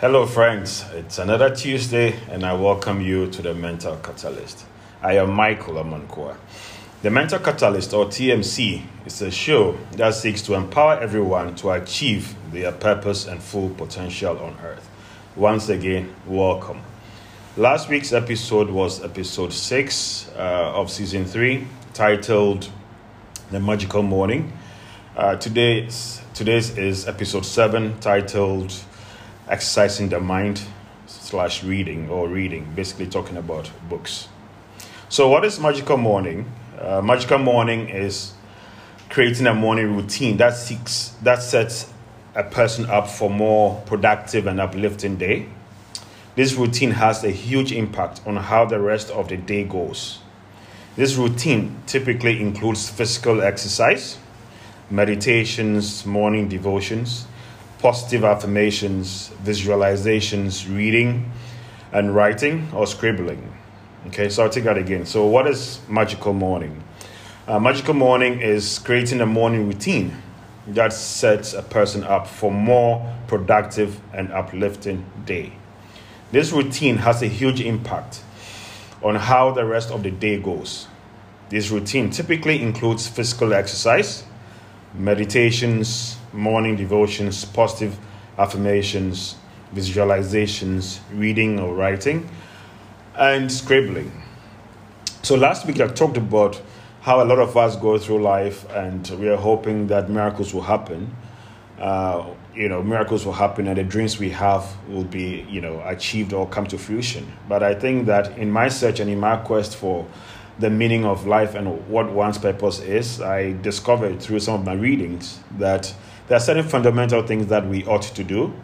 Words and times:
Hello, 0.00 0.26
friends. 0.26 0.84
It's 0.92 1.18
another 1.18 1.52
Tuesday, 1.52 2.14
and 2.30 2.46
I 2.46 2.52
welcome 2.52 3.00
you 3.00 3.28
to 3.32 3.42
the 3.42 3.52
Mental 3.52 3.96
Catalyst. 3.96 4.64
I 5.02 5.16
am 5.16 5.32
Michael 5.32 5.74
Amankoa. 5.74 6.36
The 7.02 7.10
Mental 7.10 7.40
Catalyst, 7.40 7.92
or 7.92 8.06
TMC, 8.06 8.84
is 9.06 9.20
a 9.22 9.32
show 9.32 9.76
that 9.94 10.14
seeks 10.14 10.40
to 10.42 10.54
empower 10.54 11.00
everyone 11.00 11.56
to 11.56 11.72
achieve 11.72 12.36
their 12.52 12.70
purpose 12.70 13.26
and 13.26 13.42
full 13.42 13.70
potential 13.70 14.38
on 14.38 14.56
earth. 14.62 14.88
Once 15.34 15.68
again, 15.68 16.14
welcome. 16.28 16.80
Last 17.56 17.88
week's 17.88 18.12
episode 18.12 18.70
was 18.70 19.02
episode 19.02 19.52
6 19.52 20.30
uh, 20.36 20.38
of 20.76 20.92
season 20.92 21.24
3, 21.24 21.66
titled 21.92 22.70
The 23.50 23.58
Magical 23.58 24.04
Morning. 24.04 24.52
Uh, 25.16 25.34
today's, 25.34 26.20
today's 26.34 26.78
is 26.78 27.08
episode 27.08 27.44
7, 27.44 27.98
titled 27.98 28.72
exercising 29.48 30.08
the 30.08 30.20
mind 30.20 30.62
slash 31.06 31.64
reading 31.64 32.08
or 32.08 32.28
reading, 32.28 32.72
basically 32.74 33.06
talking 33.06 33.36
about 33.36 33.70
books. 33.88 34.28
So, 35.08 35.28
what 35.28 35.44
is 35.44 35.58
magical 35.58 35.96
morning? 35.96 36.50
Uh, 36.78 37.00
magical 37.02 37.38
morning 37.38 37.88
is 37.88 38.32
creating 39.08 39.46
a 39.46 39.54
morning 39.54 39.96
routine 39.96 40.36
that 40.36 40.54
seeks 40.54 41.14
that 41.22 41.42
sets 41.42 41.90
a 42.34 42.44
person 42.44 42.86
up 42.90 43.08
for 43.08 43.30
more 43.30 43.82
productive 43.86 44.46
and 44.46 44.60
uplifting 44.60 45.16
day. 45.16 45.46
This 46.36 46.54
routine 46.54 46.92
has 46.92 47.24
a 47.24 47.30
huge 47.30 47.72
impact 47.72 48.20
on 48.24 48.36
how 48.36 48.64
the 48.64 48.78
rest 48.78 49.10
of 49.10 49.28
the 49.28 49.36
day 49.36 49.64
goes. 49.64 50.20
This 50.94 51.16
routine 51.16 51.82
typically 51.86 52.40
includes 52.40 52.88
physical 52.88 53.42
exercise, 53.42 54.18
meditations, 54.90 56.06
morning 56.06 56.48
devotions, 56.48 57.26
positive 57.78 58.24
affirmations, 58.24 59.30
visualizations, 59.44 60.68
reading, 60.74 61.30
and 61.92 62.14
writing 62.14 62.68
or 62.74 62.86
scribbling. 62.86 63.52
Okay, 64.08 64.28
so 64.28 64.44
I'll 64.44 64.50
take 64.50 64.64
that 64.64 64.78
again. 64.78 65.06
So, 65.06 65.26
what 65.26 65.46
is 65.46 65.80
magical 65.88 66.32
morning? 66.32 66.82
Uh, 67.46 67.58
magical 67.58 67.94
morning 67.94 68.40
is 68.40 68.78
creating 68.78 69.20
a 69.20 69.26
morning 69.26 69.66
routine 69.66 70.22
that 70.66 70.92
sets 70.92 71.54
a 71.54 71.62
person 71.62 72.04
up 72.04 72.26
for 72.26 72.52
more 72.52 73.16
productive 73.26 74.00
and 74.12 74.30
uplifting 74.32 75.04
day. 75.24 75.52
This 76.30 76.52
routine 76.52 76.98
has 76.98 77.22
a 77.22 77.26
huge 77.26 77.60
impact 77.60 78.22
on 79.02 79.14
how 79.14 79.50
the 79.52 79.64
rest 79.64 79.90
of 79.90 80.02
the 80.02 80.10
day 80.10 80.38
goes. 80.38 80.86
This 81.48 81.70
routine 81.70 82.10
typically 82.10 82.60
includes 82.60 83.08
physical 83.08 83.54
exercise, 83.54 84.24
meditations, 84.92 86.17
morning 86.32 86.76
devotions, 86.76 87.44
positive 87.44 87.98
affirmations, 88.36 89.36
visualizations, 89.74 91.00
reading 91.12 91.58
or 91.58 91.74
writing, 91.74 92.28
and 93.16 93.50
scribbling. 93.50 94.10
So, 95.22 95.34
last 95.36 95.66
week 95.66 95.80
I 95.80 95.88
talked 95.88 96.16
about 96.16 96.60
how 97.00 97.22
a 97.22 97.24
lot 97.24 97.38
of 97.38 97.56
us 97.56 97.76
go 97.76 97.98
through 97.98 98.22
life 98.22 98.68
and 98.70 99.08
we 99.18 99.28
are 99.28 99.36
hoping 99.36 99.86
that 99.88 100.10
miracles 100.10 100.52
will 100.54 100.62
happen. 100.62 101.14
Uh, 101.78 102.26
you 102.54 102.68
know, 102.68 102.82
miracles 102.82 103.24
will 103.24 103.32
happen 103.32 103.68
and 103.68 103.78
the 103.78 103.84
dreams 103.84 104.18
we 104.18 104.30
have 104.30 104.66
will 104.88 105.04
be, 105.04 105.46
you 105.48 105.60
know, 105.60 105.80
achieved 105.86 106.32
or 106.32 106.46
come 106.48 106.66
to 106.66 106.76
fruition. 106.76 107.30
But 107.48 107.62
I 107.62 107.74
think 107.74 108.06
that 108.06 108.36
in 108.36 108.50
my 108.50 108.68
search 108.68 109.00
and 109.00 109.08
in 109.08 109.20
my 109.20 109.36
quest 109.36 109.76
for 109.76 110.06
the 110.58 110.70
meaning 110.70 111.04
of 111.04 111.26
life 111.26 111.54
and 111.54 111.88
what 111.88 112.10
one's 112.10 112.36
purpose 112.38 112.80
is, 112.80 113.20
I 113.20 113.52
discovered 113.62 114.20
through 114.20 114.40
some 114.40 114.54
of 114.54 114.66
my 114.66 114.72
readings 114.72 115.38
that 115.58 115.94
there 116.28 116.36
are 116.36 116.40
certain 116.40 116.68
fundamental 116.68 117.26
things 117.26 117.46
that 117.46 117.66
we 117.66 117.84
ought 117.86 118.02
to 118.02 118.22
do 118.22 118.54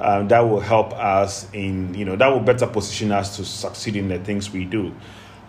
um, 0.00 0.28
that 0.28 0.40
will 0.40 0.60
help 0.60 0.92
us 0.94 1.50
in, 1.52 1.92
you 1.92 2.04
know, 2.06 2.16
that 2.16 2.28
will 2.28 2.40
better 2.40 2.66
position 2.66 3.12
us 3.12 3.36
to 3.36 3.44
succeed 3.44 3.96
in 3.96 4.08
the 4.08 4.18
things 4.18 4.50
we 4.50 4.64
do. 4.64 4.94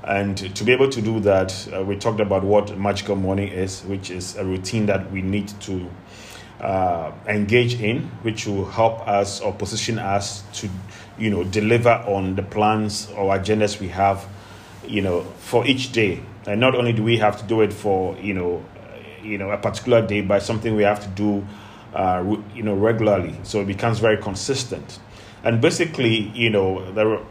And 0.03 0.37
to 0.55 0.63
be 0.63 0.73
able 0.73 0.89
to 0.89 1.01
do 1.01 1.19
that, 1.21 1.67
uh, 1.73 1.83
we 1.83 1.95
talked 1.95 2.19
about 2.19 2.43
what 2.43 2.77
magical 2.77 3.15
morning 3.15 3.47
is, 3.47 3.81
which 3.83 4.09
is 4.11 4.35
a 4.35 4.43
routine 4.43 4.87
that 4.87 5.09
we 5.11 5.21
need 5.21 5.47
to 5.61 5.89
uh, 6.59 7.11
engage 7.27 7.79
in, 7.79 8.01
which 8.23 8.45
will 8.45 8.65
help 8.65 9.07
us 9.07 9.39
or 9.39 9.53
position 9.53 9.97
us 9.97 10.43
to, 10.53 10.69
you 11.17 11.29
know, 11.29 11.43
deliver 11.45 12.03
on 12.07 12.35
the 12.35 12.43
plans 12.43 13.09
or 13.11 13.33
agendas 13.33 13.79
we 13.79 13.87
have, 13.87 14.27
you 14.85 15.01
know, 15.01 15.21
for 15.37 15.65
each 15.65 15.93
day. 15.93 16.21
And 16.45 16.59
not 16.59 16.75
only 16.75 16.91
do 16.91 17.03
we 17.03 17.17
have 17.19 17.37
to 17.39 17.45
do 17.45 17.61
it 17.61 17.71
for, 17.71 18.17
you 18.17 18.33
know, 18.33 18.65
you 19.23 19.37
know, 19.37 19.51
a 19.51 19.57
particular 19.57 20.05
day, 20.05 20.21
but 20.21 20.41
something 20.41 20.75
we 20.75 20.83
have 20.83 21.01
to 21.03 21.09
do 21.09 21.45
uh, 21.93 22.37
you 22.55 22.63
know, 22.63 22.75
regularly. 22.75 23.35
So 23.43 23.61
it 23.61 23.67
becomes 23.67 23.99
very 23.99 24.17
consistent. 24.17 24.99
And 25.43 25.61
basically, 25.61 26.29
you 26.29 26.49
know, 26.49 26.91
the, 26.93 27.23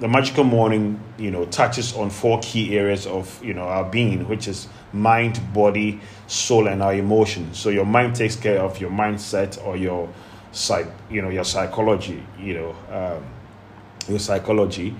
the 0.00 0.08
magical 0.08 0.44
morning, 0.44 1.00
you 1.18 1.30
know, 1.30 1.44
touches 1.46 1.94
on 1.94 2.10
four 2.10 2.40
key 2.40 2.76
areas 2.78 3.06
of, 3.06 3.42
you 3.44 3.54
know, 3.54 3.62
our 3.62 3.84
being, 3.84 4.28
which 4.28 4.48
is 4.48 4.68
mind, 4.92 5.40
body, 5.52 6.00
soul, 6.26 6.68
and 6.68 6.82
our 6.82 6.94
emotions. 6.94 7.58
So 7.58 7.70
your 7.70 7.86
mind 7.86 8.16
takes 8.16 8.36
care 8.36 8.60
of 8.60 8.80
your 8.80 8.90
mindset 8.90 9.64
or 9.64 9.76
your 9.76 10.08
psych, 10.52 10.86
you 11.10 11.22
know, 11.22 11.30
your 11.30 11.44
psychology, 11.44 12.22
you 12.38 12.54
know, 12.54 12.76
um, 12.90 13.24
your 14.08 14.18
psychology. 14.18 14.94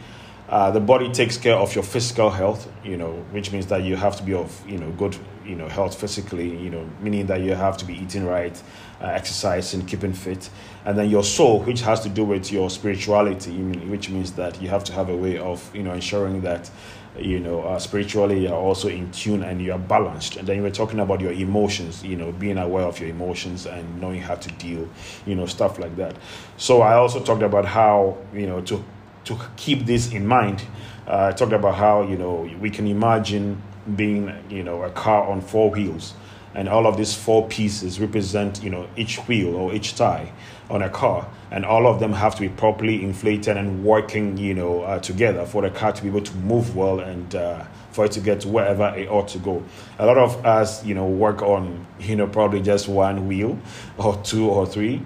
Uh, 0.52 0.70
the 0.70 0.80
body 0.80 1.10
takes 1.10 1.38
care 1.38 1.56
of 1.56 1.74
your 1.74 1.82
physical 1.82 2.28
health, 2.28 2.70
you 2.84 2.94
know, 2.94 3.12
which 3.30 3.52
means 3.52 3.68
that 3.68 3.82
you 3.84 3.96
have 3.96 4.14
to 4.14 4.22
be 4.22 4.34
of, 4.34 4.62
you 4.68 4.76
know, 4.76 4.90
good, 4.98 5.16
you 5.46 5.54
know, 5.56 5.66
health 5.66 5.98
physically, 5.98 6.54
you 6.58 6.68
know, 6.68 6.86
meaning 7.00 7.24
that 7.24 7.40
you 7.40 7.54
have 7.54 7.78
to 7.78 7.86
be 7.86 7.94
eating 7.94 8.26
right, 8.26 8.62
uh, 9.00 9.06
exercising, 9.06 9.86
keeping 9.86 10.12
fit. 10.12 10.50
And 10.84 10.98
then 10.98 11.08
your 11.08 11.24
soul, 11.24 11.60
which 11.60 11.80
has 11.80 12.00
to 12.00 12.10
do 12.10 12.22
with 12.22 12.52
your 12.52 12.68
spirituality, 12.68 13.62
which 13.62 14.10
means 14.10 14.32
that 14.32 14.60
you 14.60 14.68
have 14.68 14.84
to 14.84 14.92
have 14.92 15.08
a 15.08 15.16
way 15.16 15.38
of, 15.38 15.74
you 15.74 15.82
know, 15.82 15.94
ensuring 15.94 16.42
that, 16.42 16.70
you 17.18 17.40
know, 17.40 17.62
uh, 17.62 17.78
spiritually 17.78 18.42
you're 18.42 18.52
also 18.52 18.88
in 18.88 19.10
tune 19.10 19.42
and 19.42 19.62
you're 19.62 19.78
balanced. 19.78 20.36
And 20.36 20.46
then 20.46 20.56
you 20.56 20.62
were 20.64 20.70
talking 20.70 21.00
about 21.00 21.22
your 21.22 21.32
emotions, 21.32 22.04
you 22.04 22.16
know, 22.16 22.30
being 22.30 22.58
aware 22.58 22.84
of 22.84 23.00
your 23.00 23.08
emotions 23.08 23.64
and 23.64 24.02
knowing 24.02 24.20
how 24.20 24.34
to 24.34 24.52
deal, 24.52 24.86
you 25.24 25.34
know, 25.34 25.46
stuff 25.46 25.78
like 25.78 25.96
that. 25.96 26.14
So 26.58 26.82
I 26.82 26.96
also 26.96 27.20
talked 27.24 27.42
about 27.42 27.64
how, 27.64 28.18
you 28.34 28.46
know, 28.46 28.60
to 28.60 28.84
to 29.24 29.38
keep 29.56 29.86
this 29.86 30.12
in 30.12 30.26
mind, 30.26 30.62
uh, 31.06 31.30
I 31.32 31.36
talked 31.36 31.52
about 31.52 31.74
how 31.74 32.02
you 32.02 32.16
know 32.16 32.50
we 32.60 32.70
can 32.70 32.86
imagine 32.86 33.62
being 33.96 34.32
you 34.48 34.62
know 34.62 34.82
a 34.82 34.90
car 34.90 35.28
on 35.28 35.40
four 35.40 35.70
wheels, 35.70 36.14
and 36.54 36.68
all 36.68 36.86
of 36.86 36.96
these 36.96 37.14
four 37.14 37.46
pieces 37.48 38.00
represent 38.00 38.62
you 38.62 38.70
know 38.70 38.88
each 38.96 39.18
wheel 39.28 39.54
or 39.56 39.74
each 39.74 39.96
tie 39.96 40.32
on 40.70 40.82
a 40.82 40.90
car, 40.90 41.28
and 41.50 41.64
all 41.64 41.86
of 41.86 42.00
them 42.00 42.12
have 42.12 42.34
to 42.36 42.40
be 42.40 42.48
properly 42.48 43.02
inflated 43.02 43.56
and 43.56 43.84
working 43.84 44.36
you 44.36 44.54
know 44.54 44.82
uh, 44.82 44.98
together 45.00 45.44
for 45.44 45.62
the 45.62 45.70
car 45.70 45.92
to 45.92 46.02
be 46.02 46.08
able 46.08 46.22
to 46.22 46.34
move 46.36 46.76
well 46.76 47.00
and. 47.00 47.34
Uh, 47.34 47.64
for 47.92 48.06
it 48.06 48.12
to 48.12 48.20
get 48.20 48.40
to 48.40 48.48
wherever 48.48 48.86
it 48.96 49.06
ought 49.08 49.28
to 49.28 49.38
go. 49.38 49.62
A 49.98 50.06
lot 50.06 50.16
of 50.16 50.46
us, 50.46 50.82
you 50.82 50.94
know, 50.94 51.06
work 51.06 51.42
on, 51.42 51.86
you 52.00 52.16
know, 52.16 52.26
probably 52.26 52.62
just 52.62 52.88
one 52.88 53.28
wheel 53.28 53.58
or 53.98 54.16
two 54.22 54.48
or 54.48 54.66
three 54.66 55.02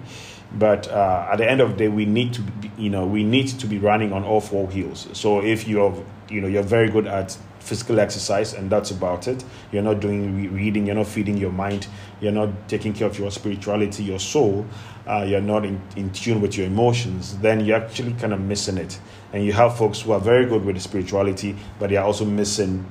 but 0.53 0.87
uh, 0.87 1.29
at 1.31 1.37
the 1.37 1.49
end 1.49 1.61
of 1.61 1.71
the 1.71 1.75
day, 1.77 1.87
we 1.87 2.05
need 2.05 2.33
to, 2.33 2.41
be, 2.41 2.71
you 2.77 2.89
know, 2.89 3.05
we 3.05 3.23
need 3.23 3.47
to 3.47 3.67
be 3.67 3.77
running 3.77 4.13
on 4.13 4.23
all 4.23 4.41
four 4.41 4.67
wheels. 4.67 5.07
So 5.13 5.43
if 5.43 5.67
you're, 5.67 6.03
you 6.29 6.41
know, 6.41 6.47
you're 6.47 6.63
very 6.63 6.89
good 6.89 7.07
at 7.07 7.37
physical 7.59 7.99
exercise 7.99 8.53
and 8.53 8.69
that's 8.69 8.91
about 8.91 9.27
it. 9.27 9.43
You're 9.71 9.83
not 9.83 9.99
doing 9.99 10.53
reading. 10.53 10.85
You're 10.85 10.95
not 10.95 11.07
feeding 11.07 11.37
your 11.37 11.51
mind. 11.51 11.87
You're 12.21 12.31
not 12.31 12.69
taking 12.69 12.93
care 12.93 13.07
of 13.07 13.19
your 13.19 13.29
spirituality, 13.29 14.03
your 14.03 14.19
soul. 14.19 14.65
Uh, 15.05 15.25
you're 15.27 15.41
not 15.41 15.65
in, 15.65 15.81
in 15.95 16.11
tune 16.11 16.41
with 16.41 16.57
your 16.57 16.67
emotions. 16.67 17.37
Then 17.39 17.65
you're 17.65 17.77
actually 17.77 18.13
kind 18.13 18.33
of 18.33 18.39
missing 18.39 18.77
it. 18.77 18.99
And 19.33 19.45
you 19.45 19.51
have 19.53 19.77
folks 19.77 20.01
who 20.01 20.13
are 20.13 20.19
very 20.19 20.45
good 20.45 20.63
with 20.63 20.81
spirituality, 20.81 21.57
but 21.77 21.89
they 21.89 21.97
are 21.97 22.05
also 22.05 22.25
missing, 22.25 22.89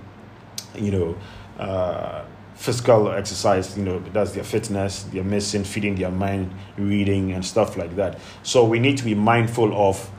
you 0.75 0.91
know. 0.91 1.17
Uh, 1.59 2.27
physical 2.56 3.12
exercise, 3.12 3.77
you 3.77 3.84
know, 3.84 3.99
that's 4.12 4.33
their 4.33 4.43
fitness, 4.43 5.05
they're 5.05 5.23
missing, 5.23 5.62
feeding 5.62 5.94
their 5.94 6.11
mind, 6.11 6.50
reading, 6.76 7.32
and 7.32 7.44
stuff 7.44 7.76
like 7.76 7.94
that. 7.97 8.19
So 8.43 8.64
we 8.64 8.79
need 8.79 8.97
to 8.99 9.05
be 9.05 9.14
mindful 9.14 9.73
of 9.76 10.11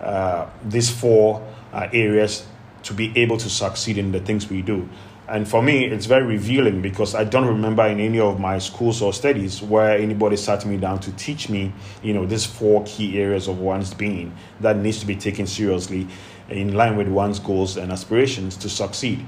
uh, 0.00 0.48
these 0.64 0.88
four 0.88 1.46
uh, 1.72 1.88
areas 1.92 2.46
to 2.84 2.94
be 2.94 3.12
able 3.16 3.36
to 3.36 3.50
succeed 3.50 3.98
in 3.98 4.12
the 4.12 4.20
things 4.20 4.48
we 4.48 4.62
do. 4.62 4.88
And 5.28 5.48
for 5.48 5.62
me, 5.62 5.84
it's 5.84 6.06
very 6.06 6.24
revealing 6.24 6.82
because 6.82 7.14
I 7.14 7.24
don't 7.24 7.46
remember 7.46 7.86
in 7.86 8.00
any 8.00 8.20
of 8.20 8.38
my 8.38 8.58
schools 8.58 9.00
or 9.00 9.12
studies 9.12 9.62
where 9.62 9.96
anybody 9.96 10.36
sat 10.36 10.66
me 10.66 10.76
down 10.76 11.00
to 11.00 11.12
teach 11.12 11.48
me, 11.48 11.72
you 12.02 12.12
know, 12.12 12.26
these 12.26 12.44
four 12.44 12.84
key 12.84 13.18
areas 13.20 13.48
of 13.48 13.58
one's 13.58 13.94
being 13.94 14.36
that 14.60 14.76
needs 14.76 14.98
to 15.00 15.06
be 15.06 15.16
taken 15.16 15.46
seriously 15.46 16.06
in 16.48 16.74
line 16.74 16.96
with 16.96 17.08
one's 17.08 17.38
goals 17.38 17.76
and 17.76 17.90
aspirations 17.92 18.56
to 18.58 18.68
succeed 18.68 19.24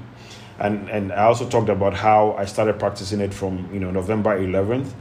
and 0.59 0.89
and 0.89 1.11
I 1.11 1.23
also 1.25 1.47
talked 1.47 1.69
about 1.69 1.93
how 1.93 2.33
I 2.33 2.45
started 2.45 2.79
practicing 2.79 3.21
it 3.21 3.33
from 3.33 3.69
you 3.73 3.79
know 3.79 3.91
November 3.91 4.39
11th, 4.39 4.91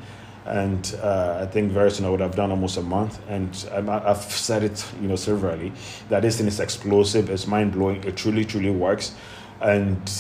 and 0.47 0.97
uh, 1.03 1.39
I 1.43 1.47
think 1.47 1.73
very 1.73 1.91
soon 1.91 2.07
I 2.07 2.11
would 2.11 2.21
have 2.21 2.35
done 2.35 2.51
almost 2.51 2.77
a 2.77 2.83
month. 2.83 3.21
And 3.29 3.51
I've 3.89 4.23
said 4.23 4.63
it 4.63 4.85
you 5.01 5.09
know 5.09 5.17
severally 5.17 5.73
that 6.09 6.23
this 6.23 6.39
thing 6.39 6.47
is 6.47 6.61
explosive, 6.61 7.31
it's 7.31 7.47
mind 7.47 7.73
blowing, 7.73 8.03
it 8.05 8.17
truly 8.17 8.45
truly 8.45 8.71
works, 8.71 9.15
and 9.61 10.11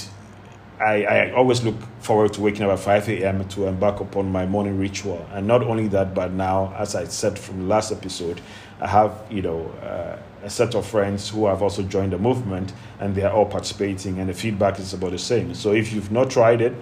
I, 0.80 1.04
I 1.04 1.32
always 1.32 1.62
look 1.62 1.76
forward 2.00 2.32
to 2.34 2.40
waking 2.40 2.62
up 2.62 2.70
at 2.70 2.80
5 2.80 3.08
a.m. 3.08 3.46
to 3.48 3.66
embark 3.66 4.00
upon 4.00 4.30
my 4.32 4.44
morning 4.44 4.78
ritual. 4.78 5.24
And 5.32 5.46
not 5.46 5.62
only 5.62 5.88
that, 5.88 6.14
but 6.14 6.32
now, 6.32 6.74
as 6.76 6.94
I 6.94 7.04
said 7.04 7.38
from 7.38 7.60
the 7.60 7.66
last 7.66 7.92
episode, 7.92 8.40
I 8.80 8.88
have, 8.88 9.22
you 9.30 9.42
know, 9.42 9.66
uh, 9.82 10.18
a 10.42 10.50
set 10.50 10.74
of 10.74 10.84
friends 10.86 11.30
who 11.30 11.46
have 11.46 11.62
also 11.62 11.82
joined 11.82 12.12
the 12.12 12.18
movement 12.18 12.72
and 13.00 13.14
they 13.14 13.22
are 13.22 13.32
all 13.32 13.46
participating 13.46 14.18
and 14.18 14.28
the 14.28 14.34
feedback 14.34 14.78
is 14.78 14.92
about 14.92 15.12
the 15.12 15.18
same. 15.18 15.54
So 15.54 15.72
if 15.72 15.92
you've 15.92 16.10
not 16.10 16.28
tried 16.28 16.60
it, 16.60 16.74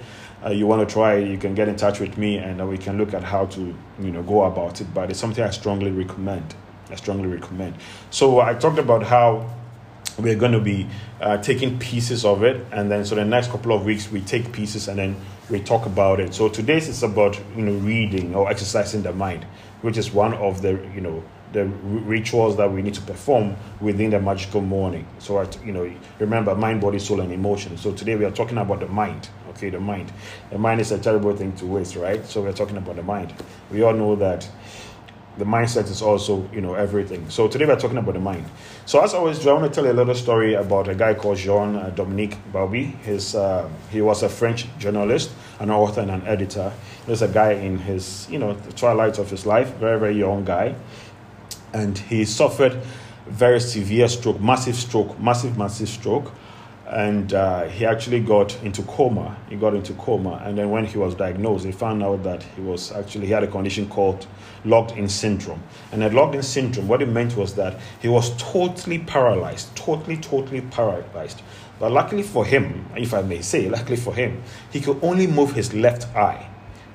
uh, 0.45 0.51
you 0.51 0.67
want 0.67 0.87
to 0.87 0.93
try 0.93 1.15
it, 1.17 1.29
you 1.29 1.39
can 1.39 1.55
get 1.55 1.69
in 1.69 1.77
touch 1.77 2.01
with 2.01 2.19
me 2.19 2.39
and 2.39 2.67
we 2.69 2.79
can 2.79 2.99
look 2.99 3.15
at 3.15 3.23
how 3.23 3.47
to, 3.47 3.61
you 4.01 4.11
know, 4.11 4.23
go 4.23 4.45
about 4.45 4.81
it. 4.81 4.93
But 4.93 5.11
it's 5.11 5.21
something 5.21 5.45
I 5.45 5.51
strongly 5.51 5.91
recommend. 5.91 6.55
I 6.91 6.97
strongly 6.97 7.29
recommend. 7.29 7.77
So 8.11 8.41
I 8.41 8.55
talked 8.55 8.79
about 8.79 9.05
how 9.05 9.49
we're 10.19 10.37
going 10.37 10.53
to 10.53 10.61
be 10.61 10.87
uh, 11.21 11.39
taking 11.39 11.79
pieces 11.79 12.25
of 12.25 12.43
it 12.43 12.65
and 12.73 12.91
then 12.91 13.05
so 13.05 13.15
the 13.15 13.25
next 13.25 13.51
couple 13.51 13.73
of 13.73 13.85
weeks 13.85 14.11
we 14.11 14.21
take 14.21 14.53
pieces 14.53 14.89
and 14.89 14.99
then 14.99 15.17
we 15.51 15.61
talk 15.61 15.87
about 15.87 16.21
it. 16.21 16.35
So 16.35 16.49
today's 16.49 16.89
is 16.89 17.03
about 17.03 17.39
you 17.57 17.63
know 17.63 17.75
reading 17.79 18.35
or 18.35 18.51
exercising 18.51 19.03
the 19.03 19.13
mind 19.13 19.45
which 19.83 19.97
is 19.97 20.13
one 20.13 20.35
of 20.35 20.63
the 20.63 20.73
you 20.95 21.01
know 21.01 21.23
the 21.53 21.67
rituals 21.67 22.57
that 22.57 22.73
we 22.73 22.81
need 22.81 22.95
to 22.95 23.03
perform 23.03 23.55
within 23.81 24.11
the 24.11 24.21
magical 24.21 24.63
morning. 24.63 25.07
So 25.19 25.39
I, 25.39 25.47
you 25.65 25.73
know 25.73 25.93
remember 26.19 26.55
mind 26.55 26.81
body 26.81 26.99
soul 26.99 27.21
and 27.21 27.33
emotion 27.33 27.77
so 27.77 27.93
today 27.93 28.17
we 28.17 28.25
are 28.25 28.31
talking 28.31 28.59
about 28.59 28.81
the 28.81 28.89
mind 28.89 29.29
okay 29.53 29.71
the 29.71 29.81
mind. 29.81 30.13
The 30.51 30.59
mind 30.59 30.81
is 30.81 30.93
a 30.93 30.99
terrible 30.99 31.37
thing 31.37 31.53
to 31.57 31.67
waste 31.67 31.97
right? 31.97 32.25
So 32.27 32.43
we're 32.43 32.53
talking 32.53 32.77
about 32.77 32.97
the 32.97 33.03
mind. 33.03 33.35
We 33.71 33.83
all 33.83 33.93
know 33.93 34.17
that 34.17 34.49
the 35.39 35.45
mindset 35.45 35.91
is 35.91 36.03
also 36.03 36.49
you 36.53 36.61
know 36.61 36.75
everything. 36.75 37.29
So 37.31 37.49
today 37.49 37.67
we're 37.67 37.79
talking 37.79 37.99
about 37.99 38.15
the 38.15 38.21
mind. 38.21 38.45
So 38.87 39.03
as 39.03 39.15
always 39.15 39.47
i 39.47 39.53
want 39.53 39.65
to 39.65 39.75
tell 39.75 39.85
you 39.85 39.93
a 39.93 39.99
little 40.01 40.15
story 40.15 40.55
about 40.55 40.89
a 40.89 40.95
guy 40.95 41.15
called 41.15 41.39
jean 41.39 41.77
uh, 41.77 41.91
dominique 41.91 42.37
bauby 42.53 42.97
his 43.03 43.35
uh, 43.35 43.69
he 43.91 44.01
was 44.01 44.23
a 44.23 44.29
french 44.29 44.67
journalist 44.79 45.31
an 45.61 45.71
author 45.71 46.01
and 46.01 46.11
an 46.11 46.27
editor. 46.27 46.73
There's 47.07 47.23
a 47.23 47.29
guy 47.29 47.53
in 47.53 47.79
his 47.79 48.29
you 48.31 48.39
know 48.39 48.53
the 48.55 48.73
twilight 48.73 49.19
of 49.19 49.31
his 49.31 49.47
life 49.47 49.75
very 49.77 49.99
very 49.99 50.19
young 50.19 50.45
guy. 50.45 50.75
And 51.73 51.97
he 51.97 52.25
suffered 52.27 52.75
very 53.27 53.61
severe 53.61 54.09
stroke 54.09 54.41
massive 54.41 54.77
stroke 54.77 55.19
massive 55.19 55.57
massive 55.57 55.89
stroke 55.89 56.33
and 56.89 57.33
uh, 57.33 57.65
he 57.65 57.87
actually 57.87 58.21
got 58.21 58.61
into 58.63 58.83
coma. 58.83 59.37
He 59.49 59.57
got 59.57 59.75
into 59.75 59.93
coma, 59.95 60.43
and 60.45 60.59
then 60.59 60.71
when 60.71 60.85
he 60.85 60.99
was 60.99 61.15
diagnosed, 61.15 61.65
they 61.65 61.73
found 61.73 62.03
out 62.03 62.23
that 62.25 62.43
he 62.43 62.61
was 62.61 62.93
actually 62.93 63.27
he 63.27 63.33
had 63.33 63.45
a 63.45 63.47
condition 63.47 63.89
called 63.89 64.27
locked-in 64.65 65.09
syndrome. 65.09 65.63
And 65.93 66.03
a 66.03 66.11
locked-in 66.11 66.43
syndrome, 66.43 66.89
what 66.89 67.03
it 67.03 67.09
meant 67.09 67.37
was 67.37 67.55
that 67.55 67.79
he 68.01 68.09
was 68.09 68.37
totally 68.37 68.99
paralyzed, 68.99 69.75
totally, 69.77 70.17
totally 70.17 70.61
paralyzed. 70.61 71.43
But 71.79 71.93
luckily 71.93 72.23
for 72.23 72.45
him, 72.45 72.87
if 72.97 73.15
I 73.15 73.23
may 73.23 73.43
say, 73.43 73.69
luckily 73.69 73.97
for 73.97 74.15
him, 74.15 74.43
he 74.71 74.81
could 74.81 74.99
only 75.03 75.27
move 75.27 75.53
his 75.53 75.73
left 75.75 76.15
eye. 76.17 76.49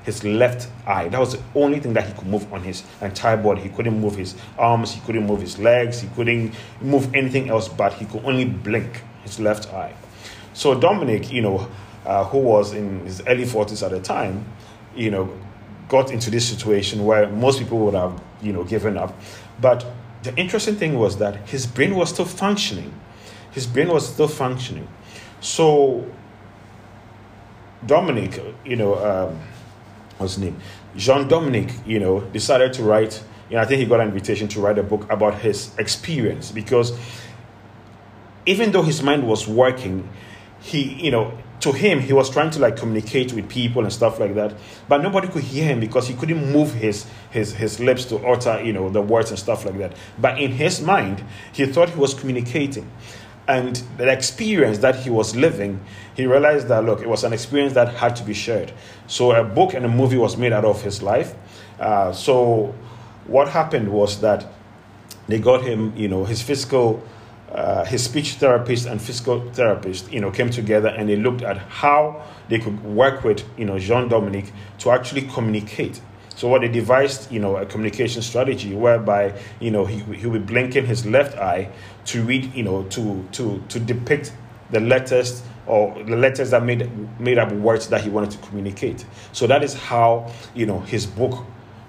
His 0.03 0.23
left 0.23 0.69
eye. 0.85 1.09
That 1.09 1.19
was 1.19 1.33
the 1.33 1.43
only 1.55 1.81
thing 1.81 1.93
that 1.93 2.07
he 2.07 2.13
could 2.13 2.27
move 2.27 2.51
on 2.53 2.61
his 2.61 2.83
entire 3.01 3.35
body. 3.35 3.61
He 3.61 3.69
couldn't 3.69 3.99
move 3.99 4.15
his 4.15 4.35
arms, 4.57 4.93
he 4.93 5.01
couldn't 5.01 5.27
move 5.27 5.41
his 5.41 5.59
legs, 5.59 5.99
he 5.99 6.07
couldn't 6.09 6.53
move 6.79 7.13
anything 7.13 7.49
else, 7.49 7.67
but 7.67 7.93
he 7.93 8.05
could 8.05 8.23
only 8.23 8.45
blink 8.45 9.01
his 9.27 9.39
left 9.39 9.71
eye. 9.73 9.93
So 10.53 10.73
Dominic, 10.79 11.31
you 11.31 11.41
know, 11.41 11.69
uh, 12.05 12.23
who 12.23 12.39
was 12.39 12.73
in 12.73 13.05
his 13.05 13.21
early 13.27 13.43
40s 13.43 13.83
at 13.83 13.91
the 13.91 13.99
time, 13.99 14.45
you 14.95 15.11
know, 15.11 15.37
got 15.89 16.11
into 16.11 16.31
this 16.31 16.47
situation 16.47 17.05
where 17.05 17.29
most 17.29 17.59
people 17.59 17.77
would 17.79 17.93
have, 17.93 18.19
you 18.41 18.53
know, 18.53 18.63
given 18.63 18.97
up. 18.97 19.13
But 19.61 19.85
the 20.23 20.35
interesting 20.35 20.75
thing 20.75 20.97
was 20.97 21.17
that 21.17 21.35
his 21.49 21.65
brain 21.65 21.95
was 21.95 22.09
still 22.09 22.25
functioning. 22.25 22.93
His 23.51 23.67
brain 23.67 23.89
was 23.89 24.11
still 24.11 24.27
functioning. 24.27 24.87
So 25.39 26.05
Dominic, 27.85 28.41
you 28.65 28.75
know, 28.75 28.95
um, 28.95 29.39
what's 30.17 30.35
his 30.35 30.43
name? 30.43 30.59
Jean 30.95 31.27
Dominic, 31.27 31.71
you 31.85 31.99
know, 31.99 32.21
decided 32.21 32.73
to 32.73 32.83
write. 32.83 33.23
You 33.49 33.55
know, 33.55 33.61
I 33.61 33.65
think 33.65 33.79
he 33.79 33.85
got 33.85 34.01
an 34.01 34.09
invitation 34.09 34.47
to 34.49 34.59
write 34.59 34.77
a 34.77 34.83
book 34.83 35.09
about 35.09 35.35
his 35.35 35.71
experience 35.77 36.51
because 36.51 36.97
even 38.47 38.71
though 38.71 38.81
his 38.81 39.03
mind 39.03 39.27
was 39.27 39.47
working, 39.47 40.09
he, 40.61 40.93
you 40.93 41.11
know, 41.11 41.37
to 41.59 41.71
him, 41.71 41.99
he 41.99 42.13
was 42.13 42.29
trying 42.29 42.49
to 42.51 42.59
like 42.59 42.77
communicate 42.77 43.33
with 43.33 43.49
people 43.49 43.83
and 43.83 43.91
stuff 43.91 44.19
like 44.19 44.35
that, 44.35 44.55
but 44.87 45.01
nobody 45.01 45.27
could 45.27 45.43
hear 45.43 45.65
him 45.65 45.79
because 45.79 46.07
he 46.07 46.13
couldn't 46.13 46.51
move 46.51 46.73
his 46.73 47.05
his 47.29 47.53
his 47.53 47.79
lips 47.79 48.05
to 48.05 48.17
utter, 48.25 48.61
you 48.63 48.73
know, 48.73 48.89
the 48.89 49.01
words 49.01 49.29
and 49.31 49.39
stuff 49.39 49.65
like 49.65 49.77
that. 49.79 49.93
But 50.19 50.39
in 50.39 50.51
his 50.51 50.81
mind, 50.81 51.23
he 51.51 51.65
thought 51.65 51.89
he 51.89 51.99
was 51.99 52.13
communicating. 52.13 52.89
And 53.47 53.81
the 53.97 54.11
experience 54.11 54.79
that 54.79 54.97
he 54.97 55.09
was 55.09 55.35
living, 55.35 55.79
he 56.15 56.25
realized 56.25 56.67
that 56.67 56.85
look, 56.85 57.01
it 57.01 57.09
was 57.09 57.23
an 57.23 57.33
experience 57.33 57.73
that 57.73 57.93
had 57.95 58.15
to 58.17 58.23
be 58.23 58.33
shared. 58.33 58.71
So 59.07 59.31
a 59.31 59.43
book 59.43 59.73
and 59.73 59.85
a 59.85 59.89
movie 59.89 60.17
was 60.17 60.37
made 60.37 60.53
out 60.53 60.65
of 60.65 60.81
his 60.81 61.01
life. 61.01 61.33
Uh, 61.79 62.11
so 62.11 62.75
what 63.25 63.47
happened 63.47 63.91
was 63.91 64.21
that 64.21 64.45
they 65.27 65.39
got 65.39 65.63
him, 65.63 65.95
you 65.97 66.07
know, 66.07 66.23
his 66.23 66.41
physical 66.41 67.03
uh, 67.51 67.85
his 67.85 68.03
speech 68.03 68.33
therapist 68.35 68.85
and 68.87 69.01
physical 69.01 69.49
therapist, 69.51 70.11
you 70.11 70.19
know, 70.19 70.31
came 70.31 70.49
together 70.49 70.89
and 70.89 71.07
they 71.07 71.15
looked 71.15 71.41
at 71.41 71.57
how 71.57 72.23
they 72.49 72.59
could 72.59 72.83
work 72.83 73.23
with, 73.23 73.43
you 73.57 73.65
know, 73.65 73.79
Jean 73.79 74.09
Dominique 74.09 74.51
to 74.79 74.91
actually 74.91 75.23
communicate. 75.23 76.01
So 76.35 76.47
what 76.47 76.61
they 76.61 76.67
devised, 76.67 77.31
you 77.31 77.39
know, 77.39 77.57
a 77.57 77.65
communication 77.65 78.21
strategy 78.21 78.75
whereby, 78.75 79.39
you 79.59 79.71
know, 79.71 79.85
he 79.85 79.99
he 80.15 80.27
would 80.27 80.45
blinking 80.45 80.85
his 80.85 81.05
left 81.05 81.37
eye 81.37 81.69
to 82.05 82.21
read, 82.23 82.53
you 82.53 82.63
know, 82.63 82.83
to 82.83 83.27
to 83.31 83.63
to 83.69 83.79
depict 83.79 84.33
the 84.69 84.79
letters 84.79 85.41
or 85.65 85.95
the 86.03 86.15
letters 86.15 86.51
that 86.51 86.63
made 86.63 86.89
made 87.19 87.37
up 87.37 87.51
words 87.53 87.87
that 87.87 88.01
he 88.01 88.09
wanted 88.09 88.31
to 88.31 88.37
communicate. 88.39 89.05
So 89.31 89.47
that 89.47 89.63
is 89.63 89.73
how, 89.73 90.31
you 90.53 90.65
know, 90.65 90.81
his 90.81 91.05
book 91.05 91.45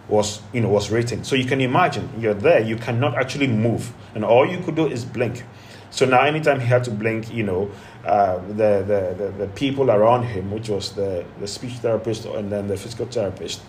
was 0.08 0.40
you 0.52 0.60
know 0.60 0.69
was 0.69 0.90
written. 0.90 1.25
So 1.25 1.37
you 1.37 1.44
can 1.44 1.60
imagine 1.60 2.08
you're 2.19 2.34
there, 2.34 2.60
you 2.60 2.76
cannot 2.76 3.16
actually 3.16 3.46
move, 3.49 3.93
and 4.14 4.25
all 4.25 4.46
you 4.46 4.58
could 4.60 4.75
do 4.75 4.87
is 4.87 5.05
blink. 5.05 5.44
So 5.90 6.05
now, 6.05 6.22
anytime 6.22 6.60
he 6.60 6.66
had 6.66 6.84
to 6.84 6.90
blink, 6.90 7.32
you 7.32 7.44
know, 7.44 7.70
uh, 8.05 8.38
the, 8.49 8.84
the, 8.87 9.14
the 9.16 9.34
the 9.38 9.49
people 9.55 9.90
around 9.90 10.25
him, 10.25 10.50
which 10.50 10.69
was 10.69 10.93
the 10.93 11.25
the 11.40 11.46
speech 11.46 11.75
therapist 11.75 12.25
and 12.26 12.50
then 12.50 12.69
the 12.69 12.76
physical 12.76 13.06
therapist, 13.06 13.62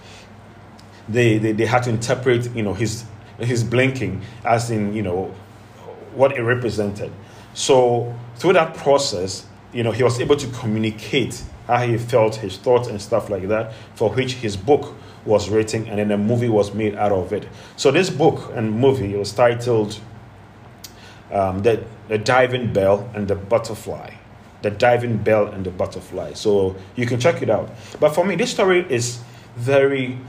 they 1.07 1.38
they, 1.38 1.51
they 1.53 1.65
had 1.65 1.83
to 1.83 1.89
interpret 1.89 2.53
you 2.56 2.63
know 2.63 2.74
his 2.74 3.06
his 3.39 3.63
blinking 3.63 4.21
as 4.44 4.69
in 4.69 4.94
you 4.94 5.01
know 5.01 5.33
what 6.13 6.33
it 6.33 6.41
represented. 6.41 7.12
So 7.53 8.13
through 8.36 8.53
that 8.53 8.75
process, 8.75 9.45
you 9.74 9.83
know, 9.83 9.91
he 9.91 10.03
was 10.03 10.19
able 10.19 10.36
to 10.38 10.47
communicate 10.47 11.41
how 11.68 11.86
he 11.86 11.97
felt, 11.97 12.36
his 12.36 12.57
thoughts, 12.57 12.88
and 12.88 13.01
stuff 13.01 13.30
like 13.30 13.47
that, 13.47 13.74
for 13.95 14.09
which 14.09 14.33
his 14.36 14.57
book 14.57 14.95
was 15.30 15.50
written 15.50 15.88
and 15.88 16.00
then 16.00 16.12
a 16.12 16.18
movie 16.18 16.50
was 16.50 16.74
made 16.74 16.96
out 16.96 17.12
of 17.12 17.32
it. 17.32 17.48
So 17.77 17.92
this 17.92 18.10
book 18.10 18.51
and 18.56 18.74
movie 18.74 19.15
was 19.15 19.32
titled 19.32 20.00
um, 21.32 21.62
the, 21.62 21.86
the 22.08 22.18
Diving 22.18 22.74
Bell 22.74 23.10
and 23.13 23.27
the 23.27 23.36
Butterfly. 23.36 24.15
The 24.62 24.72
Diving 24.72 25.18
Bell 25.18 25.48
and 25.48 25.65
the 25.65 25.70
Butterfly. 25.70 26.34
So 26.34 26.75
you 26.96 27.06
can 27.06 27.20
check 27.20 27.42
it 27.42 27.50
out. 27.50 27.70
But 28.00 28.15
for 28.15 28.25
me, 28.25 28.36
this 28.36 28.51
story 28.51 28.86
is 28.89 29.20
very 29.56 30.20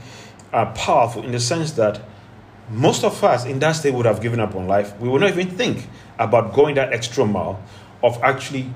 uh, 0.53 0.67
powerful 0.73 1.23
in 1.23 1.31
the 1.31 1.39
sense 1.39 1.71
that 1.73 2.01
most 2.69 3.03
of 3.03 3.21
us 3.23 3.45
in 3.45 3.59
that 3.59 3.73
state 3.73 3.93
would 3.93 4.05
have 4.05 4.21
given 4.21 4.39
up 4.39 4.55
on 4.55 4.67
life. 4.67 4.97
We 4.99 5.09
would 5.09 5.21
not 5.21 5.31
even 5.31 5.49
think 5.49 5.89
about 6.17 6.53
going 6.53 6.75
that 6.75 6.93
extra 6.93 7.25
mile 7.25 7.61
of 8.03 8.21
actually 8.23 8.73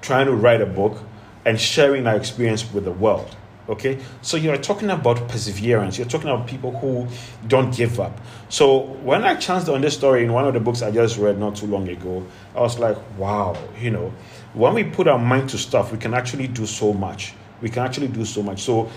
trying 0.00 0.26
to 0.26 0.32
write 0.32 0.60
a 0.60 0.66
book 0.66 0.98
and 1.44 1.60
sharing 1.60 2.06
our 2.06 2.16
experience 2.16 2.72
with 2.72 2.84
the 2.84 2.92
world. 2.92 3.36
Okay, 3.68 3.98
so 4.22 4.38
you're 4.38 4.56
talking 4.56 4.88
about 4.88 5.28
perseverance. 5.28 5.98
You're 5.98 6.08
talking 6.08 6.30
about 6.30 6.46
people 6.46 6.78
who 6.78 7.06
don't 7.46 7.74
give 7.74 8.00
up. 8.00 8.18
So 8.48 8.78
when 8.78 9.24
I 9.24 9.34
chanced 9.34 9.68
on 9.68 9.82
this 9.82 9.92
story 9.92 10.24
in 10.24 10.32
one 10.32 10.46
of 10.46 10.54
the 10.54 10.60
books 10.60 10.80
I 10.80 10.90
just 10.90 11.18
read 11.18 11.38
not 11.38 11.56
too 11.56 11.66
long 11.66 11.86
ago, 11.86 12.26
I 12.54 12.60
was 12.60 12.78
like, 12.78 12.96
wow, 13.18 13.58
you 13.78 13.90
know, 13.90 14.14
when 14.54 14.72
we 14.72 14.84
put 14.84 15.06
our 15.06 15.18
mind 15.18 15.50
to 15.50 15.58
stuff, 15.58 15.92
we 15.92 15.98
can 15.98 16.14
actually 16.14 16.48
do 16.48 16.64
so 16.64 16.94
much. 16.94 17.34
We 17.60 17.68
can 17.68 17.84
actually 17.84 18.08
do 18.08 18.24
so 18.24 18.42
much. 18.42 18.62
So 18.62 18.90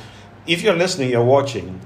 if 0.48 0.62
you're 0.62 0.76
listening, 0.76 1.10
you're 1.10 1.24
watching, 1.24 1.82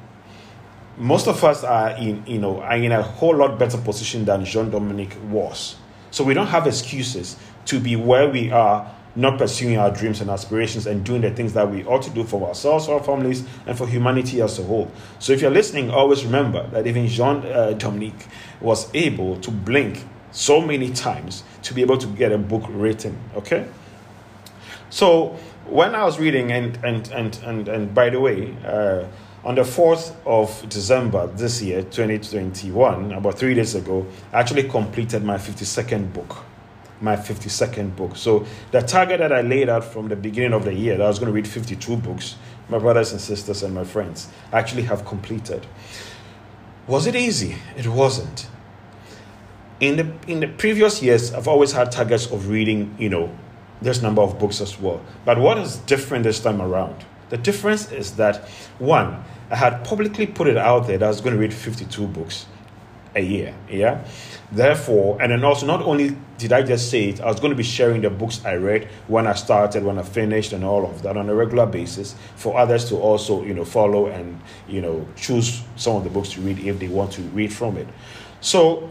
most 0.97 1.27
of 1.27 1.43
us 1.43 1.63
are 1.63 1.89
in, 1.97 2.23
you 2.27 2.37
know, 2.37 2.61
are 2.61 2.77
in 2.77 2.91
a 2.91 3.01
whole 3.01 3.35
lot 3.35 3.57
better 3.57 3.79
position 3.79 4.25
than 4.25 4.45
Jean 4.45 4.69
Dominique 4.69 5.17
was. 5.29 5.77
So 6.11 6.23
we 6.23 6.35
don't 6.35 6.47
have 6.47 6.67
excuses 6.67 7.35
to 7.65 7.79
be 7.79 7.95
where 7.95 8.29
we 8.29 8.51
are 8.51 8.93
not 9.15 9.37
pursuing 9.37 9.77
our 9.77 9.91
dreams 9.91 10.21
and 10.21 10.29
aspirations 10.29 10.87
and 10.87 11.05
doing 11.05 11.21
the 11.21 11.31
things 11.31 11.53
that 11.53 11.69
we 11.69 11.83
ought 11.85 12.01
to 12.03 12.09
do 12.09 12.23
for 12.23 12.47
ourselves, 12.47 12.87
our 12.89 13.01
families, 13.01 13.45
and 13.65 13.77
for 13.77 13.87
humanity 13.87 14.41
as 14.41 14.59
a 14.59 14.63
whole. 14.63 14.91
So, 15.19 15.33
if 15.33 15.41
you're 15.41 15.51
listening, 15.51 15.89
always 15.89 16.25
remember 16.25 16.67
that 16.67 16.85
even 16.87 17.07
Jean 17.07 17.45
uh, 17.45 17.73
Dominique 17.73 18.27
was 18.59 18.93
able 18.93 19.39
to 19.41 19.51
blink 19.51 20.05
so 20.31 20.59
many 20.59 20.91
times 20.91 21.43
to 21.63 21.73
be 21.73 21.81
able 21.81 21.97
to 21.97 22.07
get 22.07 22.31
a 22.31 22.37
book 22.37 22.63
written. 22.69 23.17
Okay? 23.35 23.65
So, 24.89 25.37
when 25.67 25.95
I 25.95 26.03
was 26.03 26.19
reading, 26.19 26.51
and, 26.51 26.77
and, 26.83 27.07
and, 27.09 27.39
and, 27.43 27.67
and 27.67 27.93
by 27.93 28.09
the 28.09 28.19
way, 28.19 28.55
uh, 28.65 29.05
on 29.43 29.55
the 29.55 29.61
4th 29.61 30.15
of 30.25 30.67
December 30.69 31.27
this 31.27 31.61
year, 31.61 31.83
2021, 31.83 33.11
about 33.11 33.37
three 33.37 33.53
days 33.53 33.75
ago, 33.75 34.05
I 34.33 34.39
actually 34.39 34.63
completed 34.63 35.23
my 35.23 35.37
52nd 35.37 36.13
book. 36.13 36.43
My 37.01 37.15
52nd 37.15 37.95
book. 37.95 38.15
So 38.15 38.45
the 38.71 38.81
target 38.81 39.19
that 39.19 39.33
I 39.33 39.41
laid 39.41 39.69
out 39.69 39.83
from 39.83 40.07
the 40.07 40.15
beginning 40.15 40.53
of 40.53 40.65
the 40.65 40.73
year, 40.73 40.97
that 40.97 41.03
I 41.03 41.07
was 41.07 41.19
going 41.19 41.27
to 41.27 41.33
read 41.33 41.47
52 41.47 41.97
books, 41.97 42.35
my 42.69 42.79
brothers 42.79 43.11
and 43.11 43.21
sisters 43.21 43.63
and 43.63 43.73
my 43.73 43.83
friends, 43.83 44.29
actually 44.51 44.83
have 44.83 45.05
completed. 45.05 45.65
Was 46.87 47.07
it 47.07 47.15
easy? 47.15 47.55
It 47.75 47.87
wasn't. 47.87 48.47
In 49.79 49.97
the 49.97 50.31
in 50.31 50.39
the 50.39 50.47
previous 50.47 51.01
years, 51.01 51.33
I've 51.33 51.47
always 51.47 51.73
had 51.73 51.91
targets 51.91 52.27
of 52.31 52.47
reading, 52.47 52.95
you 52.97 53.09
know, 53.09 53.29
this 53.81 54.01
number 54.01 54.21
of 54.21 54.39
books 54.39 54.61
as 54.61 54.79
well. 54.79 55.01
But 55.25 55.37
what 55.37 55.57
is 55.57 55.77
different 55.79 56.23
this 56.23 56.39
time 56.39 56.61
around? 56.61 57.03
The 57.29 57.37
difference 57.37 57.91
is 57.91 58.15
that 58.15 58.47
one, 58.79 59.23
I 59.49 59.55
had 59.55 59.83
publicly 59.83 60.27
put 60.27 60.47
it 60.47 60.57
out 60.57 60.87
there 60.87 60.97
that 60.97 61.05
I 61.05 61.09
was 61.09 61.21
going 61.21 61.35
to 61.35 61.41
read 61.41 61.53
52 61.53 62.07
books 62.07 62.45
a 63.15 63.21
year. 63.21 63.55
Yeah. 63.69 64.05
Therefore, 64.51 65.21
and 65.21 65.31
then 65.31 65.43
also, 65.43 65.65
not 65.65 65.81
only 65.81 66.15
did 66.37 66.53
I 66.53 66.61
just 66.61 66.89
say 66.89 67.09
it, 67.09 67.21
I 67.21 67.25
was 67.25 67.39
going 67.39 67.51
to 67.51 67.55
be 67.55 67.63
sharing 67.63 68.01
the 68.01 68.09
books 68.09 68.43
I 68.45 68.55
read 68.55 68.85
when 69.07 69.25
I 69.25 69.33
started, 69.33 69.83
when 69.83 69.97
I 69.97 70.03
finished, 70.03 70.53
and 70.53 70.63
all 70.63 70.85
of 70.85 71.01
that 71.03 71.17
on 71.17 71.29
a 71.29 71.35
regular 71.35 71.65
basis 71.65 72.15
for 72.35 72.57
others 72.57 72.85
to 72.89 72.97
also, 72.97 73.43
you 73.43 73.53
know, 73.53 73.65
follow 73.65 74.07
and, 74.07 74.39
you 74.67 74.81
know, 74.81 75.07
choose 75.15 75.63
some 75.75 75.95
of 75.95 76.03
the 76.03 76.09
books 76.09 76.29
to 76.33 76.41
read 76.41 76.59
if 76.59 76.79
they 76.79 76.87
want 76.87 77.13
to 77.13 77.21
read 77.21 77.51
from 77.51 77.77
it. 77.77 77.87
So, 78.41 78.89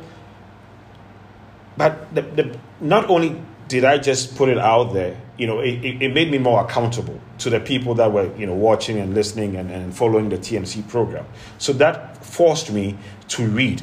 but 1.77 2.13
the, 2.15 2.23
the, 2.23 2.59
not 2.81 3.09
only 3.11 3.41
did 3.69 3.85
I 3.85 3.99
just 3.99 4.37
put 4.37 4.49
it 4.49 4.59
out 4.59 4.93
there, 4.93 5.21
you 5.37 5.47
know, 5.47 5.61
it, 5.61 5.85
it, 5.85 6.15
made 6.15 6.31
me 6.31 6.39
more 6.39 6.65
accountable 6.65 7.19
to 7.39 7.51
the 7.51 7.59
people 7.59 7.95
that 7.97 8.13
were, 8.13 8.35
you 8.37 8.47
know, 8.47 8.55
watching 8.55 8.99
and 8.99 9.15
listening 9.15 9.57
and, 9.57 9.71
and 9.71 9.97
following 9.97 10.29
the 10.29 10.39
TMC 10.39 10.89
program. 10.89 11.27
So 11.59 11.73
that 11.75 12.25
forced 12.25 12.71
me 12.71 12.97
to 13.29 13.47
read 13.49 13.83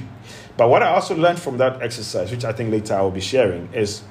but 0.58 0.70
what 0.70 0.84
I 0.84 0.90
also 0.90 1.16
learned 1.16 1.40
from 1.40 1.58
that 1.58 1.82
exercise, 1.82 2.32
which 2.32 2.46
I 2.46 2.52
think 2.52 2.72
later 2.72 2.94
I 2.96 3.02
will 3.02 3.12
be 3.12 3.22
sharing, 3.22 3.74
is, 3.74 4.04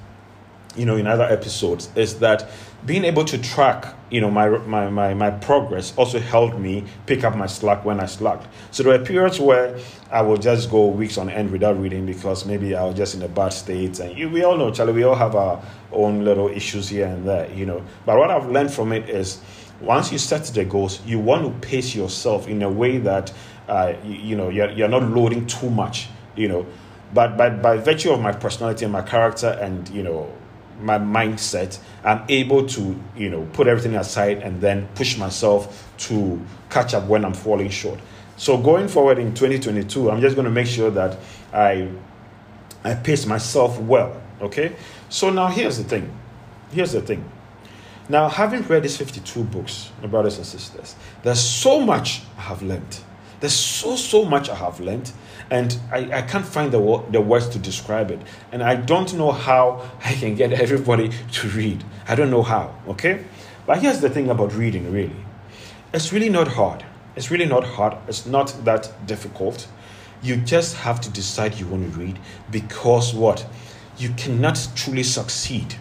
you 0.77 0.87
know, 0.87 0.97
in 0.97 1.07
other 1.07 1.25
episodes, 1.25 1.91
is 1.97 2.19
that 2.21 2.49
being 2.87 3.05
able 3.05 3.25
to 3.27 3.37
track, 3.39 3.95
you 4.11 4.21
know, 4.21 4.31
my 4.31 4.49
my 4.49 4.89
my, 4.89 5.15
my 5.15 5.31
progress 5.31 5.93
also 5.97 6.19
helped 6.19 6.59
me 6.59 6.85
pick 7.07 7.25
up 7.25 7.37
my 7.37 7.47
slack 7.47 7.85
when 7.85 8.01
I 8.01 8.07
slacked. 8.07 8.47
So 8.71 8.83
there 8.83 8.99
were 8.99 9.05
periods 9.05 9.39
where 9.39 9.79
I 10.11 10.23
would 10.23 10.41
just 10.41 10.71
go 10.71 10.87
weeks 10.87 11.19
on 11.19 11.29
end 11.29 11.51
without 11.51 11.79
reading 11.79 12.07
because 12.07 12.47
maybe 12.47 12.75
I 12.75 12.85
was 12.85 12.97
just 12.97 13.15
in 13.15 13.23
a 13.23 13.29
bad 13.29 13.51
state. 13.51 14.01
And 14.01 14.17
you, 14.17 14.31
we 14.31 14.43
all 14.43 14.57
know, 14.57 14.71
Charlie, 14.71 14.95
we 14.95 15.03
all 15.03 15.15
have 15.15 15.35
our 15.35 15.63
own 15.93 16.25
little 16.25 16.49
issues 16.49 16.89
here 16.89 17.07
and 17.07 17.29
there, 17.29 17.51
you 17.53 17.67
know. 17.67 17.85
But 18.07 18.17
what 18.19 18.31
I've 18.31 18.49
learned 18.49 18.73
from 18.73 18.93
it 18.93 19.09
is 19.11 19.41
once 19.81 20.11
you 20.11 20.19
set 20.19 20.45
the 20.45 20.65
goals, 20.65 21.01
you 21.05 21.19
want 21.19 21.45
to 21.45 21.67
pace 21.69 21.95
yourself 21.95 22.49
in 22.49 22.63
a 22.63 22.71
way 22.71 22.99
that, 22.99 23.33
uh, 23.69 23.95
you, 24.05 24.15
you 24.15 24.37
know, 24.37 24.49
you're, 24.49 24.71
you're 24.71 24.89
not 24.89 25.03
loading 25.03 25.47
too 25.47 25.71
much 25.71 26.09
you 26.37 26.49
know. 26.49 26.67
But 27.13 27.37
by, 27.37 27.51
by 27.51 27.77
virtue 27.77 28.13
of 28.13 28.21
my 28.21 28.33
personality 28.33 28.85
and 28.85 28.93
my 28.93 29.03
character 29.03 29.49
and, 29.61 29.89
you 29.89 30.03
know, 30.03 30.33
my 30.81 30.99
mindset, 30.99 31.79
I'm 32.05 32.25
able 32.29 32.67
to, 32.69 32.99
you 33.17 33.31
know, 33.31 33.47
put 33.53 33.67
everything 33.67 33.97
aside 33.97 34.39
and 34.39 34.61
then 34.61 34.89
push 34.95 35.19
myself 35.19 35.93
to 35.99 36.41
catch 36.71 36.95
up 36.95 37.07
when 37.07 37.25
I'm 37.25 37.35
falling 37.35 37.69
short. 37.69 37.99
So 38.37 38.57
going 38.57 38.89
forward 38.89 39.19
in 39.19 39.35
2022, 39.35 40.11
I'm 40.11 40.21
just 40.21 40.37
going 40.37 40.47
to 40.47 40.51
make 40.51 40.67
sure 40.67 40.91
that 40.91 41.19
I 41.53 41.91
I 42.85 42.95
pace 42.95 43.27
myself 43.27 43.79
well. 43.81 44.21
Okay. 44.41 44.75
So 45.09 45.31
now 45.31 45.49
here's 45.49 45.79
the 45.79 45.85
thing. 45.85 46.11
Here's 46.73 46.93
the 46.93 47.03
thing. 47.03 47.31
Now, 48.09 48.29
having 48.29 48.63
read 48.63 48.83
these 48.83 48.97
52 48.97 49.45
books, 49.45 49.93
my 50.01 50.09
brothers 50.09 50.37
and 50.37 50.47
sisters, 50.47 50.97
there's 51.23 51.41
so 51.41 51.81
much 51.81 52.23
I 52.37 52.43
have 52.43 52.63
learned. 52.63 52.99
There's 53.41 53.55
so, 53.55 53.97
so 53.97 54.25
much 54.25 54.49
I 54.49 54.55
have 54.55 54.81
learned 54.81 55.13
and 55.51 55.77
I, 55.91 56.19
I 56.19 56.23
can't 56.23 56.47
find 56.47 56.71
the, 56.71 57.05
the 57.11 57.21
words 57.21 57.49
to 57.49 57.59
describe 57.59 58.11
it. 58.11 58.21
And 58.53 58.63
I 58.63 58.77
don't 58.77 59.13
know 59.15 59.33
how 59.33 59.91
I 60.05 60.13
can 60.15 60.35
get 60.37 60.53
everybody 60.65 61.11
to 61.33 61.49
read. 61.49 61.83
I 62.07 62.15
don't 62.15 62.31
know 62.31 62.43
how, 62.43 62.75
okay? 62.89 63.25
But 63.67 63.79
here's 63.79 64.01
the 64.01 64.11
thing 64.11 64.31
about 64.31 64.55
reading, 64.55 64.93
really 64.93 65.25
it's 65.93 66.13
really 66.13 66.29
not 66.29 66.49
hard. 66.49 66.85
It's 67.17 67.31
really 67.31 67.47
not 67.47 67.65
hard. 67.65 67.97
It's 68.07 68.25
not 68.25 68.55
that 68.65 68.93
difficult. 69.07 69.67
You 70.23 70.37
just 70.37 70.77
have 70.77 71.01
to 71.01 71.11
decide 71.11 71.59
you 71.59 71.67
want 71.67 71.93
to 71.93 71.99
read 71.99 72.19
because 72.51 73.13
what? 73.13 73.45
You 73.99 74.11
cannot 74.11 74.69
truly 74.77 75.03
succeed. 75.03 75.75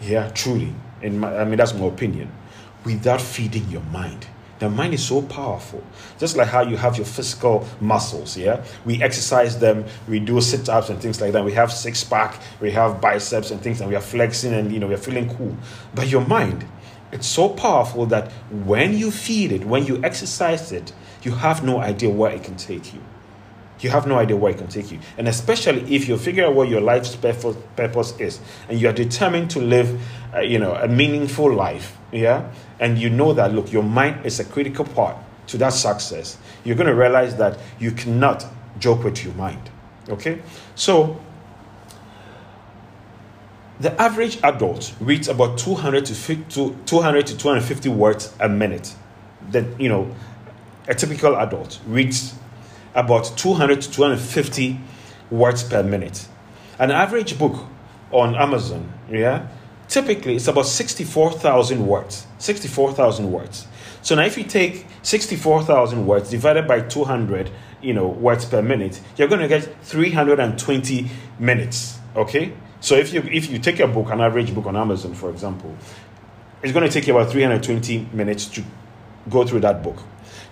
Yeah, 0.00 0.30
truly. 0.30 0.74
In 1.02 1.18
my, 1.18 1.38
I 1.38 1.44
mean, 1.44 1.56
that's 1.56 1.74
my 1.74 1.86
opinion. 1.86 2.30
Without 2.84 3.20
feeding 3.20 3.68
your 3.68 3.82
mind. 3.82 4.26
The 4.58 4.68
mind 4.68 4.94
is 4.94 5.04
so 5.04 5.22
powerful. 5.22 5.82
Just 6.18 6.36
like 6.36 6.48
how 6.48 6.62
you 6.62 6.76
have 6.76 6.96
your 6.96 7.06
physical 7.06 7.66
muscles, 7.80 8.36
yeah? 8.36 8.64
We 8.84 9.02
exercise 9.02 9.58
them, 9.58 9.84
we 10.08 10.18
do 10.18 10.40
sit 10.40 10.68
ups 10.68 10.88
and 10.90 11.00
things 11.00 11.20
like 11.20 11.32
that. 11.32 11.44
We 11.44 11.52
have 11.52 11.72
six 11.72 12.02
pack, 12.02 12.40
we 12.60 12.72
have 12.72 13.00
biceps 13.00 13.50
and 13.50 13.60
things, 13.60 13.80
and 13.80 13.88
we 13.88 13.96
are 13.96 14.00
flexing 14.00 14.52
and, 14.52 14.72
you 14.72 14.80
know, 14.80 14.88
we're 14.88 14.96
feeling 14.96 15.34
cool. 15.36 15.56
But 15.94 16.08
your 16.08 16.26
mind, 16.26 16.66
it's 17.12 17.26
so 17.26 17.48
powerful 17.48 18.06
that 18.06 18.32
when 18.50 18.96
you 18.96 19.10
feed 19.10 19.52
it, 19.52 19.64
when 19.64 19.86
you 19.86 20.02
exercise 20.02 20.72
it, 20.72 20.92
you 21.22 21.32
have 21.32 21.64
no 21.64 21.80
idea 21.80 22.10
where 22.10 22.32
it 22.32 22.44
can 22.44 22.56
take 22.56 22.92
you. 22.92 23.00
You 23.80 23.90
have 23.90 24.06
no 24.06 24.18
idea 24.18 24.36
where 24.36 24.52
it 24.52 24.58
can 24.58 24.66
take 24.66 24.90
you. 24.90 24.98
And 25.16 25.28
especially 25.28 25.94
if 25.94 26.08
you 26.08 26.16
figure 26.16 26.46
out 26.46 26.54
what 26.54 26.68
your 26.68 26.80
life's 26.80 27.14
purpose 27.14 28.18
is 28.18 28.40
and 28.68 28.80
you 28.80 28.88
are 28.88 28.92
determined 28.92 29.50
to 29.50 29.60
live, 29.60 30.00
uh, 30.34 30.40
you 30.40 30.58
know, 30.58 30.74
a 30.74 30.88
meaningful 30.88 31.52
life, 31.52 31.96
yeah? 32.10 32.50
And 32.80 32.98
you 32.98 33.10
know 33.10 33.32
that, 33.32 33.54
look, 33.54 33.72
your 33.72 33.84
mind 33.84 34.26
is 34.26 34.40
a 34.40 34.44
critical 34.44 34.84
part 34.84 35.16
to 35.48 35.58
that 35.58 35.72
success. 35.72 36.38
You're 36.64 36.76
going 36.76 36.88
to 36.88 36.94
realize 36.94 37.36
that 37.36 37.58
you 37.78 37.92
cannot 37.92 38.44
joke 38.78 39.04
with 39.04 39.24
your 39.24 39.34
mind, 39.34 39.70
okay? 40.08 40.42
So, 40.74 41.20
the 43.80 44.00
average 44.00 44.38
adult 44.42 44.92
reads 44.98 45.28
about 45.28 45.56
200 45.58 46.04
to 46.06 46.14
50, 46.14 46.74
200 46.84 47.26
to 47.28 47.36
250 47.36 47.88
words 47.90 48.34
a 48.40 48.48
minute. 48.48 48.94
That, 49.52 49.80
you 49.80 49.88
know, 49.88 50.14
a 50.88 50.94
typical 50.94 51.36
adult 51.36 51.78
reads 51.86 52.34
about 52.98 53.32
200 53.36 53.80
to 53.80 53.90
250 53.92 54.78
words 55.30 55.62
per 55.62 55.82
minute. 55.82 56.26
An 56.80 56.90
average 56.90 57.38
book 57.38 57.64
on 58.10 58.34
Amazon, 58.34 58.92
yeah, 59.08 59.46
typically 59.88 60.34
it's 60.36 60.48
about 60.48 60.66
64,000 60.66 61.86
words. 61.86 62.26
64,000 62.38 63.30
words. 63.30 63.68
So 64.02 64.16
now 64.16 64.22
if 64.22 64.36
you 64.36 64.44
take 64.44 64.86
64,000 65.02 66.06
words 66.06 66.30
divided 66.30 66.66
by 66.66 66.80
200, 66.80 67.50
you 67.82 67.94
know, 67.94 68.08
words 68.08 68.44
per 68.44 68.62
minute, 68.62 69.00
you're 69.16 69.28
going 69.28 69.42
to 69.42 69.48
get 69.48 69.62
320 69.84 71.10
minutes, 71.38 71.98
okay? 72.16 72.52
So 72.80 72.96
if 72.96 73.12
you 73.12 73.22
if 73.22 73.50
you 73.50 73.58
take 73.58 73.80
a 73.80 73.86
book, 73.86 74.10
an 74.10 74.20
average 74.20 74.54
book 74.54 74.66
on 74.66 74.76
Amazon, 74.76 75.14
for 75.14 75.30
example, 75.30 75.76
it's 76.62 76.72
going 76.72 76.86
to 76.86 76.92
take 76.92 77.06
you 77.06 77.16
about 77.16 77.30
320 77.30 78.08
minutes 78.12 78.46
to 78.46 78.64
go 79.28 79.44
through 79.44 79.60
that 79.60 79.82
book. 79.82 80.02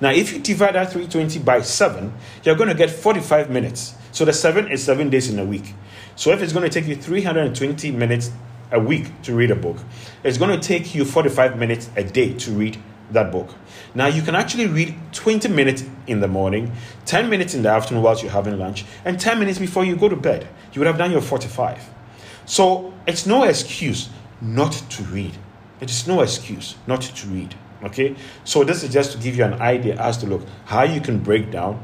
Now, 0.01 0.11
if 0.11 0.33
you 0.33 0.41
divide 0.41 0.75
that 0.75 0.93
320 0.93 1.39
by 1.41 1.63
7, 1.63 2.13
you're 2.45 2.55
going 2.55 2.69
to 2.69 2.75
get 2.75 2.91
45 2.91 3.51
minutes. 3.51 3.95
So 4.13 4.25
the 4.25 4.33
7 4.33 4.69
is 4.69 4.83
7 4.85 5.09
days 5.11 5.31
in 5.31 5.39
a 5.39 5.45
week. 5.45 5.75
So 6.17 6.31
if 6.31 6.43
it's 6.43 6.53
going 6.53 6.69
to 6.69 6.81
take 6.81 6.89
you 6.89 6.97
320 6.97 7.91
minutes 7.93 8.31
a 8.73 8.81
week 8.81 9.23
to 9.23 9.35
read 9.35 9.51
a 9.51 9.57
book, 9.57 9.79
it's 10.23 10.39
going 10.39 10.59
to 10.59 10.67
take 10.67 10.95
you 10.95 11.05
45 11.05 11.59
minutes 11.59 11.91
a 11.97 12.05
day 12.05 12.35
to 12.35 12.51
read 12.53 12.79
that 13.13 13.31
book. 13.31 13.55
Now, 13.95 14.07
you 14.07 14.23
can 14.23 14.35
actually 14.35 14.67
read 14.67 14.95
20 15.13 15.49
minutes 15.49 15.85
in 16.07 16.21
the 16.21 16.29
morning, 16.29 16.73
10 17.07 17.31
minutes 17.31 17.55
in 17.55 17.63
the 17.63 17.71
afternoon 17.71 18.03
whilst 18.03 18.23
you're 18.23 18.33
having 18.33 18.59
lunch, 18.59 18.85
and 19.05 19.19
10 19.19 19.39
minutes 19.39 19.59
before 19.59 19.85
you 19.85 19.97
go 19.97 20.09
to 20.09 20.17
bed. 20.17 20.47
You 20.73 20.81
would 20.81 20.87
have 20.87 20.99
done 20.99 21.13
your 21.13 21.23
45. 21.23 21.89
So 22.45 22.93
it's 23.07 23.27
no 23.27 23.45
excuse 23.45 24.11
not 24.41 24.73
to 24.73 25.03
read. 25.05 25.33
It 25.81 25.91
is 25.91 26.07
no 26.07 26.21
excuse 26.21 26.77
not 26.87 27.03
to 27.03 27.27
read. 27.29 27.55
Okay, 27.83 28.17
so 28.45 28.65
this 28.65 28.83
is 28.83 28.93
just 28.93 29.13
to 29.13 29.19
give 29.19 29.37
you 29.37 29.45
an 29.45 29.55
idea 29.55 29.97
as 30.01 30.17
to 30.19 30.27
look 30.27 30.43
how 30.65 30.83
you 30.83 31.01
can 31.01 31.19
break 31.19 31.51
down 31.51 31.83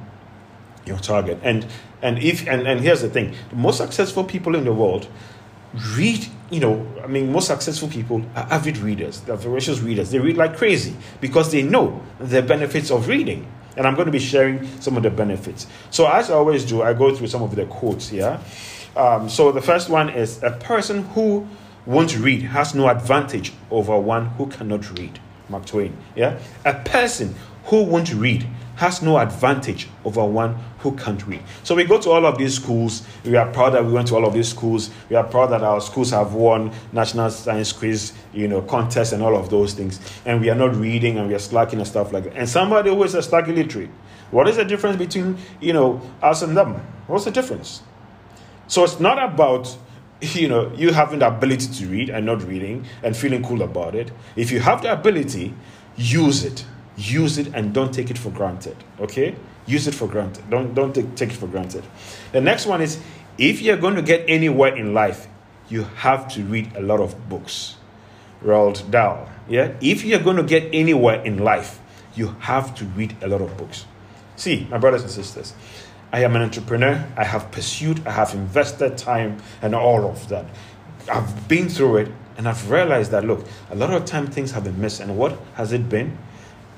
your 0.86 0.98
target. 0.98 1.38
And 1.42 1.66
and 2.00 2.18
if 2.18 2.46
and, 2.48 2.66
and 2.66 2.80
here's 2.80 3.02
the 3.02 3.10
thing: 3.10 3.34
the 3.50 3.56
most 3.56 3.78
successful 3.78 4.24
people 4.24 4.54
in 4.56 4.64
the 4.64 4.72
world 4.72 5.06
read. 5.94 6.26
You 6.50 6.60
know, 6.60 6.86
I 7.02 7.06
mean, 7.06 7.32
most 7.32 7.46
successful 7.46 7.88
people 7.88 8.22
are 8.34 8.46
avid 8.50 8.78
readers. 8.78 9.20
They're 9.20 9.36
voracious 9.36 9.80
readers. 9.80 10.10
They 10.10 10.18
read 10.18 10.36
like 10.36 10.56
crazy 10.56 10.94
because 11.20 11.50
they 11.50 11.62
know 11.62 12.02
the 12.18 12.42
benefits 12.42 12.90
of 12.90 13.08
reading. 13.08 13.50
And 13.74 13.86
I'm 13.86 13.94
going 13.94 14.04
to 14.04 14.12
be 14.12 14.18
sharing 14.18 14.66
some 14.80 14.98
of 14.98 15.02
the 15.02 15.10
benefits. 15.10 15.66
So 15.90 16.06
as 16.06 16.30
I 16.30 16.34
always 16.34 16.66
do, 16.66 16.82
I 16.82 16.92
go 16.92 17.14
through 17.14 17.28
some 17.28 17.42
of 17.42 17.56
the 17.56 17.64
quotes 17.64 18.10
here. 18.10 18.38
Um, 18.94 19.30
so 19.30 19.50
the 19.50 19.62
first 19.62 19.88
one 19.88 20.10
is 20.10 20.42
a 20.42 20.50
person 20.50 21.04
who 21.04 21.48
won't 21.86 22.18
read 22.18 22.42
has 22.42 22.74
no 22.74 22.88
advantage 22.88 23.54
over 23.70 23.98
one 23.98 24.26
who 24.26 24.46
cannot 24.46 24.90
read. 24.98 25.18
Mark 25.48 25.66
Twain. 25.66 25.96
Yeah? 26.16 26.38
A 26.64 26.74
person 26.74 27.34
who 27.64 27.84
won't 27.84 28.12
read 28.14 28.46
has 28.76 29.02
no 29.02 29.18
advantage 29.18 29.88
over 30.04 30.24
one 30.24 30.56
who 30.78 30.92
can't 30.96 31.24
read. 31.26 31.42
So 31.62 31.74
we 31.74 31.84
go 31.84 32.00
to 32.00 32.10
all 32.10 32.26
of 32.26 32.38
these 32.38 32.56
schools. 32.56 33.06
We 33.24 33.36
are 33.36 33.50
proud 33.52 33.70
that 33.70 33.84
we 33.84 33.92
went 33.92 34.08
to 34.08 34.16
all 34.16 34.26
of 34.26 34.34
these 34.34 34.48
schools. 34.48 34.90
We 35.08 35.16
are 35.16 35.24
proud 35.24 35.48
that 35.48 35.62
our 35.62 35.80
schools 35.80 36.10
have 36.10 36.34
won 36.34 36.72
national 36.92 37.30
science 37.30 37.70
quiz, 37.70 38.12
you 38.32 38.48
know, 38.48 38.62
contests 38.62 39.12
and 39.12 39.22
all 39.22 39.36
of 39.36 39.50
those 39.50 39.74
things. 39.74 40.00
And 40.24 40.40
we 40.40 40.50
are 40.50 40.54
not 40.56 40.74
reading 40.74 41.18
and 41.18 41.28
we 41.28 41.34
are 41.34 41.38
slacking 41.38 41.78
and 41.78 41.86
stuff 41.86 42.12
like 42.12 42.24
that. 42.24 42.34
And 42.34 42.48
somebody 42.48 42.90
who 42.90 43.02
is 43.04 43.14
a 43.14 43.22
slack 43.22 43.46
illiterate. 43.46 43.90
What 44.30 44.48
is 44.48 44.56
the 44.56 44.64
difference 44.64 44.96
between, 44.96 45.36
you 45.60 45.74
know, 45.74 46.00
us 46.22 46.42
and 46.42 46.56
them? 46.56 46.82
What's 47.06 47.26
the 47.26 47.30
difference? 47.30 47.82
So 48.66 48.82
it's 48.82 48.98
not 48.98 49.22
about 49.22 49.76
you 50.22 50.48
know, 50.48 50.72
you 50.74 50.92
having 50.92 51.18
the 51.18 51.26
ability 51.26 51.66
to 51.74 51.86
read 51.86 52.08
and 52.08 52.24
not 52.24 52.42
reading 52.44 52.86
and 53.02 53.16
feeling 53.16 53.42
cool 53.42 53.62
about 53.62 53.94
it. 53.94 54.12
If 54.36 54.52
you 54.52 54.60
have 54.60 54.82
the 54.82 54.92
ability, 54.92 55.54
use 55.96 56.44
it. 56.44 56.64
Use 56.96 57.38
it 57.38 57.48
and 57.54 57.72
don't 57.74 57.92
take 57.92 58.10
it 58.10 58.18
for 58.18 58.30
granted. 58.30 58.76
Okay? 59.00 59.34
Use 59.66 59.86
it 59.88 59.94
for 59.94 60.06
granted. 60.06 60.48
Don't 60.48 60.74
don't 60.74 60.94
take, 60.94 61.14
take 61.16 61.30
it 61.30 61.36
for 61.36 61.46
granted. 61.46 61.84
The 62.32 62.40
next 62.40 62.66
one 62.66 62.80
is 62.80 63.00
if 63.38 63.60
you're 63.60 63.76
going 63.76 63.96
to 63.96 64.02
get 64.02 64.24
anywhere 64.28 64.76
in 64.76 64.94
life, 64.94 65.26
you 65.68 65.84
have 65.96 66.28
to 66.34 66.42
read 66.42 66.70
a 66.76 66.80
lot 66.80 67.00
of 67.00 67.28
books. 67.28 67.76
Roald 68.44 68.90
Dahl. 68.90 69.28
Yeah? 69.48 69.72
If 69.80 70.04
you're 70.04 70.20
going 70.20 70.36
to 70.36 70.42
get 70.42 70.68
anywhere 70.72 71.22
in 71.24 71.38
life, 71.38 71.80
you 72.14 72.36
have 72.40 72.74
to 72.76 72.84
read 72.84 73.16
a 73.22 73.28
lot 73.28 73.40
of 73.40 73.56
books. 73.56 73.86
See, 74.36 74.66
my 74.70 74.78
brothers 74.78 75.02
and 75.02 75.10
sisters, 75.10 75.54
I 76.12 76.20
am 76.24 76.36
an 76.36 76.42
entrepreneur. 76.42 77.08
I 77.16 77.24
have 77.24 77.50
pursued, 77.50 78.06
I 78.06 78.12
have 78.12 78.34
invested 78.34 78.98
time 78.98 79.42
and 79.62 79.74
all 79.74 80.06
of 80.06 80.28
that. 80.28 80.44
I've 81.10 81.48
been 81.48 81.68
through 81.70 81.96
it 81.98 82.12
and 82.36 82.46
I've 82.46 82.70
realized 82.70 83.10
that 83.12 83.24
look, 83.24 83.46
a 83.70 83.74
lot 83.74 83.92
of 83.92 84.04
time 84.04 84.26
things 84.26 84.50
have 84.52 84.64
been 84.64 84.80
missed. 84.80 85.00
And 85.00 85.16
what 85.16 85.38
has 85.54 85.72
it 85.72 85.88
been? 85.88 86.18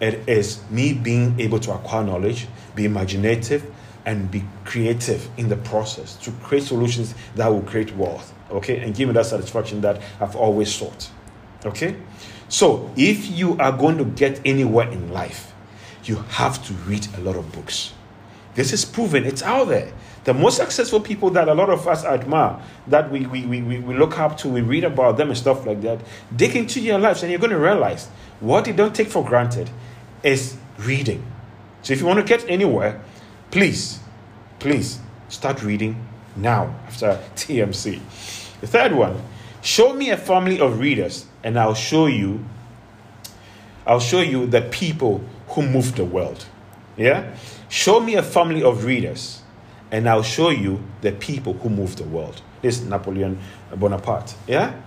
It 0.01 0.29
is 0.29 0.63
me 0.71 0.93
being 0.93 1.39
able 1.41 1.59
to 1.61 1.73
acquire 1.73 2.05
knowledge, 2.05 2.47
be 2.75 2.85
imaginative, 2.85 3.73
and 4.07 4.31
be 4.31 4.45
creative 4.65 5.29
in 5.37 5.49
the 5.49 5.57
process 5.57 6.17
to 6.19 6.31
create 6.43 6.65
solutions 6.65 7.15
that 7.37 7.49
will 7.49 7.63
create 7.63 7.95
wealth. 7.97 8.33
Okay, 8.51 8.79
and 8.81 8.95
give 8.95 9.09
me 9.09 9.15
that 9.15 9.27
satisfaction 9.27 9.81
that 9.81 10.01
I've 10.21 10.37
always 10.37 10.73
sought. 10.73 11.11
Okay, 11.65 11.97
so 12.49 12.93
if 12.97 13.31
you 13.31 13.57
are 13.59 13.73
going 13.73 13.97
to 13.99 14.05
get 14.05 14.41
anywhere 14.45 14.89
in 14.91 15.13
life, 15.13 15.55
you 16.05 16.17
have 16.29 16.65
to 16.67 16.75
read 16.75 17.09
a 17.17 17.21
lot 17.21 17.37
of 17.37 17.51
books. 17.53 17.95
This 18.55 18.73
is 18.73 18.85
proven, 18.85 19.25
it's 19.25 19.43
out 19.43 19.69
there. 19.69 19.93
The 20.25 20.33
most 20.33 20.57
successful 20.57 21.01
people 21.01 21.31
that 21.31 21.49
a 21.49 21.55
lot 21.55 21.71
of 21.71 21.87
us 21.87 22.05
admire, 22.05 22.61
that 22.87 23.11
we, 23.11 23.27
we, 23.27 23.45
we, 23.45 23.61
we 23.61 23.95
look 23.95 24.19
up 24.19 24.39
to, 24.39 24.49
we 24.49 24.63
read 24.63 24.85
about 24.85 25.17
them 25.17 25.29
and 25.29 25.37
stuff 25.37 25.67
like 25.67 25.83
that, 25.83 26.01
dig 26.35 26.57
into 26.57 26.81
your 26.81 26.99
lives 26.99 27.23
and 27.23 27.31
you're 27.31 27.41
going 27.41 27.51
to 27.51 27.59
realize 27.59 28.07
what 28.41 28.67
you 28.67 28.73
don't 28.73 28.95
take 28.95 29.09
for 29.09 29.25
granted 29.25 29.71
is 30.23 30.57
reading. 30.79 31.25
So 31.83 31.93
if 31.93 32.01
you 32.01 32.07
want 32.07 32.21
to 32.21 32.25
get 32.25 32.49
anywhere, 32.49 33.03
please, 33.51 34.01
please 34.59 34.99
start 35.29 35.63
reading 35.63 36.07
now 36.37 36.75
after 36.87 37.21
TMC. 37.37 38.01
The 38.61 38.67
third 38.67 38.93
one, 38.93 39.21
show 39.61 39.93
me 39.93 40.11
a 40.11 40.17
family 40.17 40.59
of 40.61 40.79
readers 40.79 41.27
and 41.43 41.59
I'll 41.59 41.75
show 41.75 42.07
you 42.07 42.45
I'll 43.87 44.01
show 44.01 44.21
you 44.21 44.47
the 44.47 44.63
people 44.63 45.23
who 45.49 45.63
move 45.63 45.95
the 45.97 46.05
world. 46.05 46.47
Yeah? 46.97 47.35
Show 47.75 47.99
me 47.99 48.15
a 48.15 48.23
family 48.23 48.63
of 48.63 48.85
readers, 48.85 49.43
and 49.91 50.09
I'll 50.09 50.23
show 50.23 50.51
you 50.51 50.81
the 51.01 51.11
people 51.11 51.55
who 51.55 51.69
move 51.69 51.97
the 51.97 52.05
world. 52.05 52.41
This 52.63 52.79
is 52.79 52.87
Napoleon 52.87 53.37
Bonaparte. 53.75 54.37
Yeah? 54.47 54.81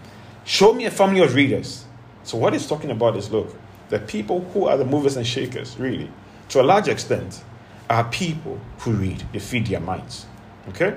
Show 0.46 0.72
me 0.72 0.86
a 0.86 0.92
family 0.92 1.20
of 1.20 1.36
readers. 1.36 1.84
So, 2.24 2.38
what 2.38 2.54
he's 2.54 2.66
talking 2.66 2.90
about 2.90 3.18
is 3.18 3.30
look, 3.30 3.54
the 3.90 4.00
people 4.00 4.40
who 4.54 4.68
are 4.68 4.78
the 4.78 4.86
movers 4.86 5.18
and 5.18 5.28
shakers, 5.28 5.78
really, 5.78 6.10
to 6.48 6.62
a 6.62 6.64
large 6.64 6.88
extent, 6.88 7.44
are 7.90 8.06
people 8.06 8.58
who 8.80 8.94
read, 8.94 9.22
they 9.34 9.40
feed 9.40 9.68
their 9.68 9.82
minds. 9.82 10.26
Okay? 10.70 10.96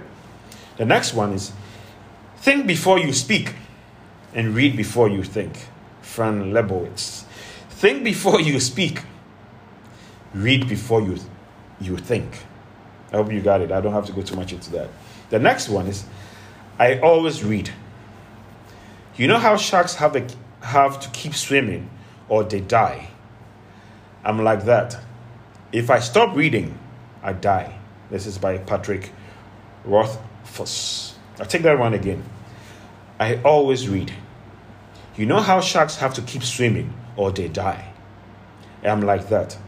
The 0.77 0.85
next 0.85 1.13
one 1.13 1.33
is 1.33 1.51
think 2.37 2.69
before 2.69 3.01
you 3.01 3.13
speak 3.13 3.55
and 4.33 4.55
read 4.55 4.77
before 4.77 5.09
you 5.09 5.25
think. 5.25 5.59
Fran 6.03 6.53
Lebowitz. 6.53 7.25
Think 7.69 8.05
before 8.05 8.41
you 8.41 8.61
speak, 8.61 9.03
read 10.33 10.69
before 10.69 11.03
you 11.03 11.19
you 11.81 11.97
think. 11.97 12.45
I 13.13 13.17
hope 13.17 13.33
you 13.33 13.41
got 13.41 13.61
it. 13.61 13.73
I 13.73 13.81
don't 13.81 13.93
have 13.93 14.07
to 14.07 14.13
go 14.13 14.23
too 14.23 14.37
much 14.37 14.53
into 14.53 14.71
that. 14.73 14.89
The 15.31 15.39
next 15.39 15.69
one 15.69 15.87
is 15.87 16.05
I 16.79 16.99
always 17.01 17.43
read. 17.43 17.71
You 19.17 19.27
know 19.27 19.39
how 19.39 19.57
sharks 19.57 19.97
have, 19.97 20.17
a, 20.17 20.27
have 20.65 21.01
to 21.01 21.09
keep 21.11 21.35
swimming 21.35 21.91
or 22.29 22.45
they 22.45 22.61
die? 22.61 23.09
I'm 24.25 24.43
like 24.43 24.65
that. 24.65 24.99
If 25.73 25.91
I 25.91 25.99
stop 26.01 26.37
reading, 26.37 26.79
I 27.23 27.33
die. 27.33 27.79
This 28.11 28.27
is 28.27 28.39
by 28.39 28.59
Patrick 28.59 29.13
Rothfuss. 29.85 31.17
I'll 31.39 31.47
take 31.47 31.63
that 31.63 31.79
one 31.79 31.95
again. 31.95 32.25
I 33.19 33.41
always 33.43 33.89
read. 33.89 34.13
You 35.17 35.27
know 35.27 35.41
how 35.41 35.61
sharks 35.61 35.97
have 35.97 36.15
to 36.15 36.23
keep 36.23 36.43
swimming 36.43 36.95
or 37.17 37.31
they 37.31 37.49
die? 37.49 37.93
I'm 38.83 39.03
like 39.03 39.29
that. 39.29 39.59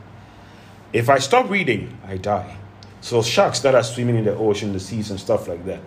If 0.92 1.08
I 1.08 1.18
stop 1.18 1.48
reading, 1.48 1.98
I 2.06 2.16
die. 2.18 2.56
So 3.00 3.22
sharks 3.22 3.60
that 3.60 3.74
are 3.74 3.82
swimming 3.82 4.16
in 4.16 4.24
the 4.24 4.36
ocean, 4.36 4.72
the 4.72 4.80
seas, 4.80 5.10
and 5.10 5.18
stuff 5.18 5.48
like 5.48 5.64
that, 5.66 5.80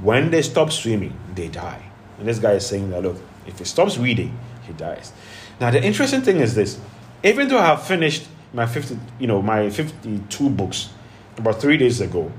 when 0.00 0.30
they 0.30 0.42
stop 0.42 0.70
swimming, 0.70 1.18
they 1.34 1.48
die. 1.48 1.82
And 2.18 2.28
this 2.28 2.38
guy 2.38 2.52
is 2.52 2.66
saying 2.66 2.90
that 2.90 3.02
look, 3.02 3.16
if 3.46 3.58
he 3.58 3.64
stops 3.64 3.98
reading, 3.98 4.38
he 4.62 4.72
dies. 4.74 5.12
Now 5.60 5.70
the 5.70 5.82
interesting 5.82 6.22
thing 6.22 6.38
is 6.38 6.54
this: 6.54 6.78
even 7.24 7.48
though 7.48 7.58
I 7.58 7.66
have 7.66 7.82
finished 7.82 8.28
my 8.52 8.66
fifty, 8.66 8.98
you 9.18 9.26
know, 9.26 9.42
my 9.42 9.70
fifty-two 9.70 10.50
books 10.50 10.90
about 11.36 11.60
three 11.60 11.76
days 11.76 12.00
ago, 12.00 12.30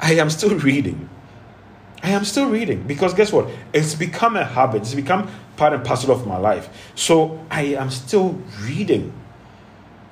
I 0.00 0.14
am 0.14 0.30
still 0.30 0.58
reading. 0.58 1.08
I 2.02 2.10
am 2.10 2.24
still 2.24 2.50
reading 2.50 2.82
because 2.86 3.14
guess 3.14 3.32
what? 3.32 3.48
It's 3.72 3.94
become 3.94 4.36
a 4.36 4.44
habit. 4.44 4.82
It's 4.82 4.94
become 4.94 5.30
part 5.56 5.72
and 5.72 5.84
parcel 5.84 6.10
of 6.10 6.26
my 6.26 6.36
life. 6.36 6.92
So 6.94 7.46
I 7.50 7.62
am 7.76 7.90
still 7.90 8.42
reading. 8.62 9.12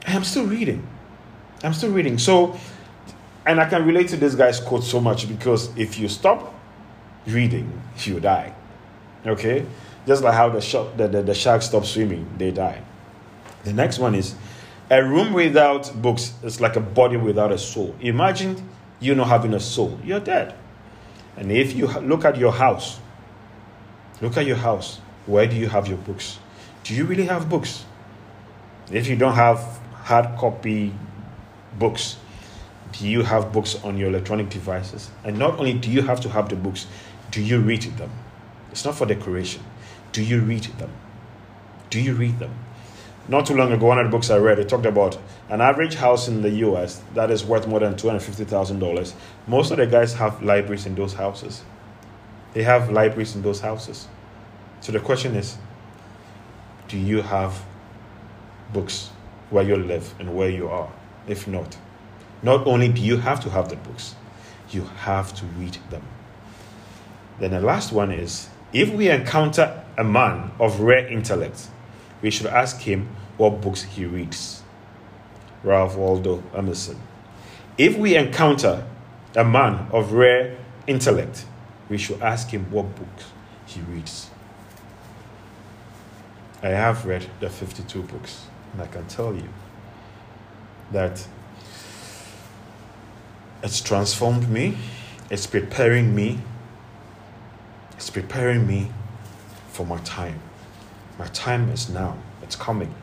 I 0.07 0.12
am 0.12 0.25
still 0.25 0.47
reading. 0.47 0.87
I'm 1.62 1.75
still 1.75 1.90
reading. 1.90 2.18
So, 2.18 2.59
and 3.46 3.61
I 3.61 3.68
can 3.68 3.87
relate 3.87 4.09
to 4.09 4.16
this 4.16 4.35
guy's 4.35 4.61
quote 4.61 4.85
so 4.85 5.01
much 5.01 5.29
because 5.29 5.77
if 5.77 5.98
you 5.98 6.09
stop 6.09 6.55
reading, 7.27 7.81
you 7.98 8.20
die. 8.20 8.55
Okay? 9.27 9.66
Just 10.07 10.22
like 10.22 10.35
how 10.35 10.48
the, 10.48 10.61
shark, 10.61 10.96
the, 10.96 11.09
the, 11.09 11.22
the 11.22 11.35
stops 11.35 11.90
swimming, 11.90 12.29
they 12.37 12.51
die. 12.51 12.83
The 13.64 13.72
next 13.72 13.98
one 13.98 14.14
is 14.14 14.35
a 14.90 15.03
room 15.03 15.33
without 15.33 16.03
books 16.03 16.35
is 16.42 16.61
like 16.61 16.77
a 16.77 16.81
body 16.81 17.16
without 17.16 17.53
a 17.53 17.59
soul. 17.59 17.94
Imagine 18.01 18.68
you 19.01 19.14
not 19.14 19.29
having 19.29 19.55
a 19.55 19.61
soul, 19.61 19.98
you're 20.05 20.20
dead. 20.20 20.55
And 21.37 21.51
if 21.51 21.75
you 21.75 21.87
look 21.87 22.25
at 22.25 22.37
your 22.37 22.53
house, 22.53 23.01
look 24.20 24.37
at 24.37 24.44
your 24.44 24.57
house, 24.57 25.01
where 25.27 25.46
do 25.46 25.57
you 25.57 25.68
have 25.68 25.87
your 25.87 25.98
books? 25.98 26.38
Do 26.85 26.94
you 26.94 27.05
really 27.05 27.27
have 27.27 27.48
books? 27.48 27.85
If 28.90 29.07
you 29.07 29.16
don't 29.16 29.35
have 29.35 29.81
hard 29.94 30.37
copy 30.37 30.92
books. 31.79 32.17
Do 32.93 33.09
you 33.09 33.23
have 33.23 33.53
books 33.53 33.83
on 33.83 33.97
your 33.97 34.09
electronic 34.09 34.51
devices? 34.51 35.11
And 35.25 35.39
not 35.39 35.59
only 35.59 35.73
do 35.73 35.91
you 35.91 36.03
have 36.03 36.21
to 36.21 36.29
have 36.29 36.49
the 36.49 36.57
books, 36.57 36.87
do 37.31 37.41
you 37.41 37.61
read 37.61 37.83
them? 37.83 38.11
It's 38.71 38.85
not 38.85 38.97
for 38.97 39.07
decoration. 39.07 39.63
Do 40.13 40.23
you 40.23 40.41
read 40.41 40.65
them? 40.65 40.91
Do 41.91 42.01
you 42.01 42.15
read 42.15 42.39
them? 42.39 42.55
Not 43.29 43.47
too 43.47 43.55
long 43.55 43.73
ago, 43.73 43.87
one 43.87 43.99
of 43.99 44.07
the 44.07 44.11
books 44.11 44.31
I 44.31 44.39
read, 44.39 44.59
it 44.59 44.69
talked 44.69 44.85
about 44.85 45.17
an 45.49 45.61
average 45.61 45.95
house 45.95 46.27
in 46.27 46.43
the 46.43 46.51
US 46.67 47.03
that 47.15 47.31
is 47.31 47.45
worth 47.45 47.67
more 47.67 47.81
than 47.81 47.95
$250,000. 47.95 49.15
Most 49.47 49.71
of 49.71 49.77
the 49.77 49.87
guys 49.87 50.15
have 50.15 50.43
libraries 50.43 50.87
in 50.87 50.95
those 50.95 51.15
houses. 51.15 51.63
They 52.53 52.65
have 52.65 52.91
libraries 52.91 53.35
in 53.37 53.43
those 53.43 53.61
houses. 53.61 54.09
So 54.81 54.93
the 54.93 55.01
question 55.01 55.37
is 55.37 55.57
do 56.89 56.99
you 56.99 57.23
have 57.23 57.65
books 58.73 59.09
where 59.51 59.65
you 59.65 59.77
live 59.77 60.15
and 60.19 60.35
where 60.35 60.51
you 60.51 60.69
are? 60.69 60.91
If 61.27 61.47
not, 61.47 61.77
not 62.43 62.67
only 62.67 62.89
do 62.89 63.01
you 63.01 63.19
have 63.19 63.41
to 63.41 63.51
have 63.51 63.69
the 63.69 63.77
books, 63.77 64.15
you 64.71 64.83
have 64.83 65.35
to 65.35 65.47
read 65.47 65.79
them. 65.91 66.03
Then 67.39 67.53
the 67.53 67.61
last 67.61 67.93
one 67.93 68.11
is 68.11 68.49
if 68.73 68.93
we 68.93 69.09
encounter 69.09 69.85
a 69.99 70.05
man 70.05 70.51
of 70.59 70.81
rare 70.81 71.07
intellect, 71.07 71.69
we 72.23 72.31
should 72.31 72.47
ask 72.47 72.81
him 72.81 73.09
what 73.37 73.61
books 73.61 73.83
he 73.83 74.05
reads. 74.05 74.63
Ralph 75.63 75.97
Waldo 75.97 76.43
Emerson. 76.55 77.01
If 77.79 77.97
we 77.97 78.17
encounter 78.17 78.87
a 79.37 79.45
man 79.45 79.89
of 79.93 80.13
rare 80.13 80.57
intellect, 80.87 81.47
we 81.89 81.99
should 81.99 82.21
ask 82.21 82.49
him 82.49 82.71
what 82.71 82.95
books 82.97 83.25
he 83.67 83.81
reads. 83.83 84.31
I 86.63 86.69
have 86.69 87.05
read 87.07 87.27
the 87.41 87.51
52 87.51 88.03
books, 88.03 88.47
and 88.73 88.83
I 88.83 88.87
can 88.87 89.07
tell 89.07 89.35
you 89.35 89.49
that 90.92 91.26
it's 93.62 93.81
transformed 93.81 94.48
me, 94.48 94.76
it's 95.31 95.46
preparing 95.46 96.14
me, 96.14 96.38
it's 97.96 98.11
preparing 98.11 98.66
me 98.66 98.90
for 99.70 99.87
my 99.87 99.98
time. 99.98 100.40
My 101.18 101.26
time 101.28 101.70
is 101.70 101.88
now, 101.88 102.18
it's 102.42 102.57
coming. 102.57 102.94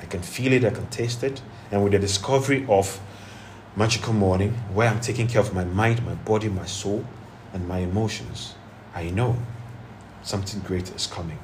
I 0.00 0.06
can 0.06 0.22
feel 0.22 0.52
it, 0.52 0.64
I 0.64 0.70
can 0.70 0.86
taste 0.88 1.22
it. 1.22 1.40
And 1.70 1.82
with 1.82 1.92
the 1.92 1.98
discovery 1.98 2.64
of 2.68 3.00
Magical 3.76 4.12
Morning, 4.12 4.52
where 4.72 4.88
I'm 4.88 5.00
taking 5.00 5.26
care 5.26 5.40
of 5.40 5.52
my 5.52 5.64
mind, 5.64 6.04
my 6.04 6.14
body, 6.14 6.48
my 6.48 6.64
soul, 6.64 7.04
and 7.52 7.68
my 7.68 7.78
emotions, 7.78 8.54
I 8.94 9.10
know 9.10 9.36
something 10.22 10.60
great 10.60 10.94
is 10.94 11.06
coming. 11.06 11.38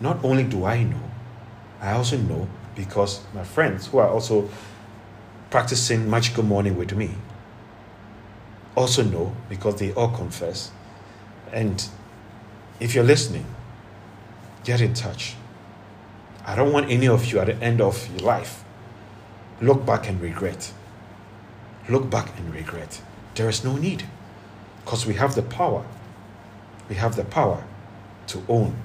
Not 0.00 0.24
only 0.24 0.44
do 0.44 0.64
I 0.64 0.82
know, 0.82 1.10
I 1.80 1.92
also 1.92 2.16
know 2.16 2.48
because 2.74 3.20
my 3.34 3.44
friends 3.44 3.86
who 3.86 3.98
are 3.98 4.08
also 4.08 4.48
practicing 5.56 6.10
magical 6.10 6.42
morning 6.42 6.76
with 6.76 6.94
me 6.94 7.08
also 8.74 9.02
know 9.02 9.34
because 9.48 9.76
they 9.76 9.90
all 9.94 10.10
confess. 10.10 10.70
And 11.50 11.82
if 12.78 12.94
you're 12.94 13.02
listening, 13.02 13.46
get 14.64 14.82
in 14.82 14.92
touch. 14.92 15.34
I 16.44 16.56
don't 16.56 16.74
want 16.74 16.90
any 16.90 17.08
of 17.08 17.24
you 17.32 17.38
at 17.38 17.46
the 17.46 17.56
end 17.64 17.80
of 17.80 18.06
your 18.10 18.26
life 18.26 18.64
look 19.62 19.86
back 19.86 20.10
and 20.10 20.20
regret. 20.20 20.74
Look 21.88 22.10
back 22.10 22.38
and 22.38 22.52
regret. 22.52 23.00
There 23.34 23.48
is 23.48 23.64
no 23.64 23.76
need 23.78 24.04
because 24.84 25.06
we 25.06 25.14
have 25.14 25.34
the 25.34 25.42
power. 25.42 25.86
We 26.90 26.96
have 26.96 27.16
the 27.16 27.24
power 27.24 27.64
to 28.26 28.44
own 28.46 28.76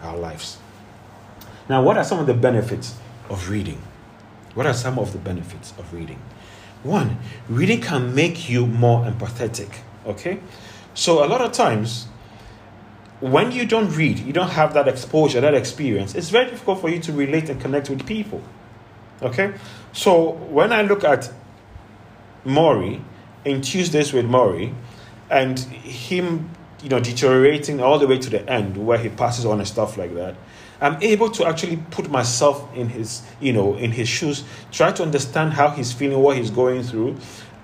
our 0.00 0.16
lives. 0.16 0.58
Now, 1.68 1.82
what 1.82 1.98
are 1.98 2.04
some 2.04 2.20
of 2.20 2.28
the 2.28 2.34
benefits 2.34 2.94
of 3.28 3.50
reading? 3.50 3.82
What 4.54 4.66
are 4.66 4.74
some 4.74 4.98
of 4.98 5.12
the 5.12 5.18
benefits 5.18 5.72
of 5.78 5.92
reading? 5.92 6.20
One, 6.82 7.18
reading 7.48 7.80
can 7.80 8.14
make 8.14 8.48
you 8.48 8.66
more 8.66 9.04
empathetic. 9.04 9.70
Okay? 10.06 10.40
So, 10.94 11.24
a 11.24 11.26
lot 11.26 11.40
of 11.40 11.52
times, 11.52 12.08
when 13.20 13.52
you 13.52 13.66
don't 13.66 13.90
read, 13.94 14.18
you 14.18 14.32
don't 14.32 14.50
have 14.50 14.74
that 14.74 14.88
exposure, 14.88 15.40
that 15.40 15.54
experience, 15.54 16.14
it's 16.14 16.30
very 16.30 16.50
difficult 16.50 16.80
for 16.80 16.88
you 16.88 16.98
to 17.00 17.12
relate 17.12 17.48
and 17.50 17.60
connect 17.60 17.90
with 17.90 18.06
people. 18.06 18.42
Okay? 19.22 19.52
So 19.92 20.30
when 20.30 20.72
I 20.72 20.82
look 20.82 21.04
at 21.04 21.30
Morrie 22.44 23.02
in 23.44 23.60
Tuesdays 23.60 24.12
with 24.12 24.24
Morrie 24.24 24.74
and 25.28 25.58
him, 25.58 26.50
you 26.82 26.88
know, 26.88 27.00
deteriorating 27.00 27.80
all 27.80 27.98
the 27.98 28.06
way 28.06 28.18
to 28.18 28.30
the 28.30 28.48
end 28.48 28.76
where 28.86 28.98
he 28.98 29.10
passes 29.10 29.44
on 29.44 29.58
and 29.58 29.68
stuff 29.68 29.98
like 29.98 30.14
that, 30.14 30.34
I'm 30.80 31.02
able 31.02 31.30
to 31.32 31.46
actually 31.46 31.76
put 31.90 32.10
myself 32.10 32.74
in 32.74 32.88
his, 32.88 33.22
you 33.40 33.52
know, 33.52 33.76
in 33.76 33.92
his 33.92 34.08
shoes, 34.08 34.44
try 34.72 34.92
to 34.92 35.02
understand 35.02 35.52
how 35.52 35.70
he's 35.70 35.92
feeling, 35.92 36.18
what 36.18 36.36
he's 36.36 36.50
going 36.50 36.82
through, 36.82 37.16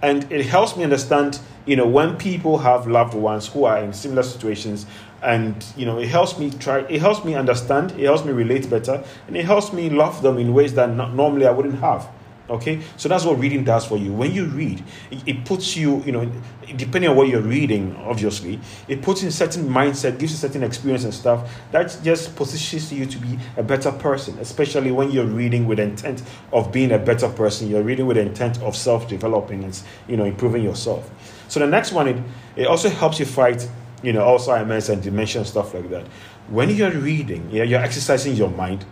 and 0.02 0.30
it 0.30 0.46
helps 0.46 0.76
me 0.76 0.84
understand, 0.84 1.40
you 1.64 1.76
know, 1.76 1.86
when 1.86 2.16
people 2.16 2.58
have 2.58 2.86
loved 2.86 3.14
ones 3.14 3.46
who 3.46 3.64
are 3.64 3.78
in 3.78 3.92
similar 3.92 4.22
situations, 4.22 4.86
and 5.22 5.64
you 5.76 5.86
know 5.86 5.98
it 5.98 6.08
helps 6.08 6.38
me 6.38 6.50
try 6.50 6.80
it 6.80 7.00
helps 7.00 7.24
me 7.24 7.34
understand 7.34 7.90
it 7.92 8.04
helps 8.04 8.24
me 8.24 8.32
relate 8.32 8.68
better 8.68 9.02
and 9.26 9.36
it 9.36 9.44
helps 9.44 9.72
me 9.72 9.88
love 9.88 10.20
them 10.22 10.38
in 10.38 10.52
ways 10.52 10.74
that 10.74 10.90
not, 10.90 11.14
normally 11.14 11.46
i 11.46 11.50
wouldn't 11.50 11.78
have 11.80 12.08
okay 12.48 12.80
so 12.96 13.08
that's 13.08 13.24
what 13.24 13.38
reading 13.38 13.64
does 13.64 13.84
for 13.84 13.96
you 13.96 14.12
when 14.12 14.32
you 14.32 14.46
read 14.46 14.82
it, 15.10 15.44
puts 15.44 15.76
you 15.76 16.02
you 16.04 16.12
know 16.12 16.30
depending 16.76 17.10
on 17.10 17.16
what 17.16 17.28
you're 17.28 17.40
reading 17.40 17.94
obviously 17.96 18.60
it 18.88 19.02
puts 19.02 19.22
in 19.22 19.30
certain 19.30 19.68
mindset 19.68 20.18
gives 20.18 20.32
you 20.32 20.38
certain 20.38 20.62
experience 20.62 21.04
and 21.04 21.12
stuff 21.14 21.50
that 21.72 21.98
just 22.02 22.34
positions 22.36 22.92
you 22.92 23.06
to 23.06 23.18
be 23.18 23.38
a 23.56 23.62
better 23.62 23.90
person 23.90 24.38
especially 24.38 24.90
when 24.90 25.10
you're 25.10 25.26
reading 25.26 25.66
with 25.66 25.80
intent 25.80 26.22
of 26.52 26.70
being 26.70 26.92
a 26.92 26.98
better 26.98 27.28
person 27.28 27.68
you're 27.68 27.82
reading 27.82 28.06
with 28.06 28.16
intent 28.16 28.60
of 28.62 28.76
self-developing 28.76 29.64
and 29.64 29.82
you 30.06 30.16
know 30.16 30.24
improving 30.24 30.62
yourself 30.62 31.10
so 31.48 31.60
the 31.60 31.66
next 31.66 31.92
one 31.92 32.08
it, 32.08 32.22
it 32.56 32.66
also 32.66 32.88
helps 32.88 33.18
you 33.18 33.26
fight 33.26 33.68
you 34.02 34.12
know, 34.12 34.20
Alzheimer's 34.20 34.88
and 34.88 35.02
dementia 35.02 35.40
and 35.40 35.48
stuff 35.48 35.74
like 35.74 35.90
that. 35.90 36.06
When 36.48 36.70
you're 36.70 36.90
reading, 36.90 37.48
yeah, 37.50 37.64
you're 37.64 37.80
exercising 37.80 38.34
your 38.34 38.50
mind. 38.50 38.84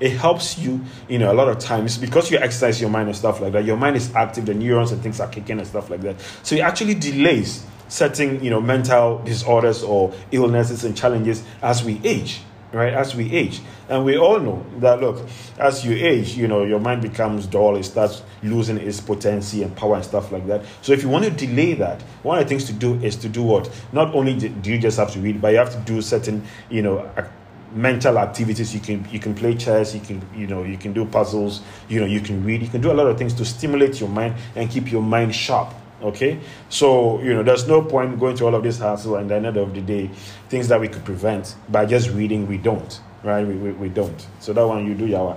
It 0.00 0.16
helps 0.16 0.58
you, 0.58 0.80
you 1.08 1.18
know, 1.18 1.30
a 1.30 1.34
lot 1.34 1.48
of 1.48 1.58
times 1.58 1.98
because 1.98 2.30
you 2.30 2.38
exercise 2.38 2.80
your 2.80 2.90
mind 2.90 3.08
and 3.08 3.16
stuff 3.16 3.40
like 3.40 3.52
that. 3.52 3.64
Your 3.64 3.76
mind 3.76 3.96
is 3.96 4.12
active, 4.14 4.46
the 4.46 4.54
neurons 4.54 4.92
and 4.92 5.02
things 5.02 5.20
are 5.20 5.28
kicking 5.28 5.58
and 5.58 5.66
stuff 5.66 5.90
like 5.90 6.00
that. 6.00 6.16
So 6.42 6.56
it 6.56 6.60
actually 6.60 6.94
delays 6.94 7.64
certain, 7.88 8.42
you 8.42 8.50
know, 8.50 8.60
mental 8.60 9.18
disorders 9.24 9.82
or 9.82 10.12
illnesses 10.30 10.84
and 10.84 10.96
challenges 10.96 11.44
as 11.62 11.84
we 11.84 12.00
age 12.02 12.40
right 12.72 12.94
as 12.94 13.14
we 13.16 13.30
age 13.32 13.60
and 13.88 14.04
we 14.04 14.16
all 14.16 14.38
know 14.38 14.64
that 14.78 15.00
look 15.00 15.26
as 15.58 15.84
you 15.84 15.92
age 15.92 16.36
you 16.36 16.46
know 16.46 16.64
your 16.64 16.78
mind 16.78 17.02
becomes 17.02 17.46
dull 17.46 17.76
it 17.76 17.82
starts 17.82 18.22
losing 18.42 18.78
its 18.78 19.00
potency 19.00 19.62
and 19.62 19.74
power 19.76 19.96
and 19.96 20.04
stuff 20.04 20.30
like 20.30 20.46
that 20.46 20.64
so 20.80 20.92
if 20.92 21.02
you 21.02 21.08
want 21.08 21.24
to 21.24 21.30
delay 21.30 21.74
that 21.74 22.00
one 22.22 22.38
of 22.38 22.44
the 22.44 22.48
things 22.48 22.64
to 22.64 22.72
do 22.72 22.94
is 23.02 23.16
to 23.16 23.28
do 23.28 23.42
what 23.42 23.68
not 23.92 24.14
only 24.14 24.34
do 24.34 24.70
you 24.70 24.78
just 24.78 24.98
have 24.98 25.10
to 25.10 25.18
read 25.18 25.40
but 25.40 25.48
you 25.48 25.58
have 25.58 25.72
to 25.72 25.80
do 25.80 26.00
certain 26.00 26.44
you 26.68 26.82
know 26.82 27.10
mental 27.72 28.18
activities 28.18 28.74
you 28.74 28.80
can 28.80 29.06
you 29.10 29.20
can 29.20 29.34
play 29.34 29.54
chess 29.54 29.94
you 29.94 30.00
can 30.00 30.20
you 30.34 30.46
know 30.46 30.64
you 30.64 30.76
can 30.76 30.92
do 30.92 31.04
puzzles 31.04 31.62
you 31.88 32.00
know 32.00 32.06
you 32.06 32.20
can 32.20 32.44
read 32.44 32.60
you 32.60 32.68
can 32.68 32.80
do 32.80 32.90
a 32.90 32.94
lot 32.94 33.06
of 33.06 33.16
things 33.16 33.32
to 33.32 33.44
stimulate 33.44 34.00
your 34.00 34.08
mind 34.08 34.34
and 34.56 34.68
keep 34.70 34.90
your 34.90 35.02
mind 35.02 35.34
sharp 35.34 35.72
Okay, 36.02 36.40
so 36.70 37.20
you 37.20 37.34
know, 37.34 37.42
there's 37.42 37.68
no 37.68 37.82
point 37.82 38.18
going 38.18 38.34
to 38.36 38.46
all 38.46 38.54
of 38.54 38.62
this 38.62 38.78
hassle, 38.78 39.16
and 39.16 39.30
at 39.30 39.42
the 39.42 39.48
end 39.48 39.56
of 39.58 39.74
the 39.74 39.82
day, 39.82 40.08
things 40.48 40.66
that 40.68 40.80
we 40.80 40.88
could 40.88 41.04
prevent 41.04 41.56
by 41.68 41.84
just 41.84 42.08
reading, 42.10 42.46
we 42.46 42.56
don't, 42.56 43.00
right? 43.22 43.46
We, 43.46 43.54
we, 43.54 43.72
we 43.72 43.88
don't. 43.90 44.26
So 44.38 44.54
that 44.54 44.66
one 44.66 44.86
you 44.86 44.94
do, 44.94 45.06
Yawa. 45.06 45.36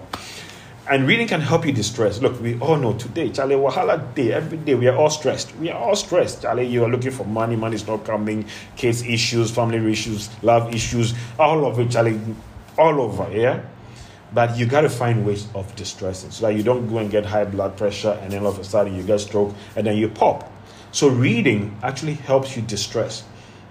And 0.85 1.07
reading 1.07 1.29
can 1.29 1.39
help 1.39 1.65
you 1.65 1.71
distress. 1.71 2.19
Look, 2.19 2.41
we 2.41 2.59
all 2.59 2.75
know 2.75 2.91
today, 2.91 3.29
Charlie, 3.29 3.55
Wahala 3.55 4.13
day, 4.15 4.33
every 4.33 4.57
day 4.57 4.75
we 4.75 4.89
are 4.89 4.97
all 4.97 5.09
stressed. 5.09 5.55
We 5.55 5.69
are 5.69 5.79
all 5.79 5.95
stressed. 5.95 6.41
Charlie, 6.41 6.67
you 6.67 6.83
are 6.83 6.89
looking 6.89 7.11
for 7.11 7.25
money, 7.25 7.55
money 7.55 7.75
is 7.75 7.87
not 7.87 8.03
coming, 8.03 8.45
kids 8.75 9.01
issues, 9.01 9.49
family 9.49 9.89
issues, 9.89 10.29
love 10.43 10.75
issues, 10.75 11.13
all 11.39 11.65
of 11.65 11.79
it, 11.79 11.91
Charlie, 11.91 12.19
all 12.77 12.99
over, 12.99 13.31
yeah? 13.31 13.61
But 14.33 14.57
you 14.57 14.65
got 14.65 14.81
to 14.81 14.89
find 14.89 15.25
ways 15.25 15.47
of 15.55 15.73
distressing 15.77 16.31
so 16.31 16.47
that 16.47 16.57
you 16.57 16.63
don't 16.63 16.89
go 16.89 16.97
and 16.97 17.09
get 17.09 17.25
high 17.25 17.45
blood 17.45 17.77
pressure 17.77 18.19
and 18.21 18.33
then 18.33 18.41
all 18.41 18.49
of 18.49 18.59
a 18.59 18.65
sudden 18.65 18.93
you 18.93 19.03
get 19.03 19.19
stroke 19.19 19.55
and 19.77 19.87
then 19.87 19.95
you 19.95 20.09
pop. 20.09 20.51
So 20.91 21.07
reading 21.07 21.77
actually 21.81 22.15
helps 22.15 22.57
you 22.57 22.61
distress. 22.61 23.23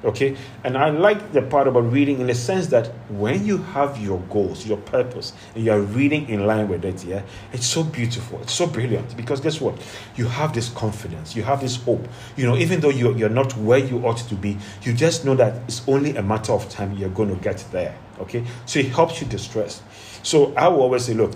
Okay? 0.05 0.37
And 0.65 0.77
I 0.77 0.91
like 0.91 1.33
the 1.33 1.43
part 1.43 1.69
about 1.69 1.93
reading 1.93 2.21
in 2.21 2.27
the 2.27 2.35
sense 2.35 2.67
that 2.69 2.89
when 3.09 3.47
you 3.47 3.59
have 3.59 4.01
your 4.01 4.19
goals, 4.31 4.67
your 4.67 4.79
purpose, 4.79 5.33
and 5.55 5.65
you're 5.65 5.81
reading 5.81 6.29
in 6.29 6.47
line 6.47 6.69
with 6.69 6.85
it, 6.85 7.05
yeah, 7.05 7.23
it's 7.53 7.67
so 7.67 7.85
beautiful. 7.85 8.41
It's 8.43 8.53
so 8.53 8.67
brilliant. 8.67 9.17
Because 9.17 9.41
guess 9.41 9.61
what? 9.61 9.81
You 10.17 10.27
have 10.27 10.53
this 10.53 10.69
confidence, 10.71 11.37
you 11.37 11.43
have 11.43 11.61
this 11.61 11.77
hope. 11.77 12.07
You 12.37 12.47
know, 12.47 12.57
even 12.57 12.81
though 12.81 12.91
you're, 12.91 13.17
you're 13.17 13.29
not 13.29 13.57
where 13.57 13.79
you 13.79 14.05
ought 14.07 14.19
to 14.19 14.35
be, 14.35 14.59
you 14.83 14.93
just 14.93 15.25
know 15.25 15.35
that 15.37 15.63
it's 15.69 15.87
only 15.89 16.17
a 16.17 16.23
matter 16.23 16.53
of 16.53 16.69
time 16.69 16.95
you're 16.95 17.11
going 17.11 17.35
to 17.35 17.41
get 17.43 17.65
there. 17.71 17.97
Okay? 18.21 18.45
So 18.67 18.81
it 18.81 18.89
helps 18.89 19.21
you 19.21 19.27
distress. 19.27 19.83
So 20.23 20.55
I 20.55 20.69
will 20.69 20.83
always 20.83 21.05
say, 21.05 21.15
look, 21.15 21.35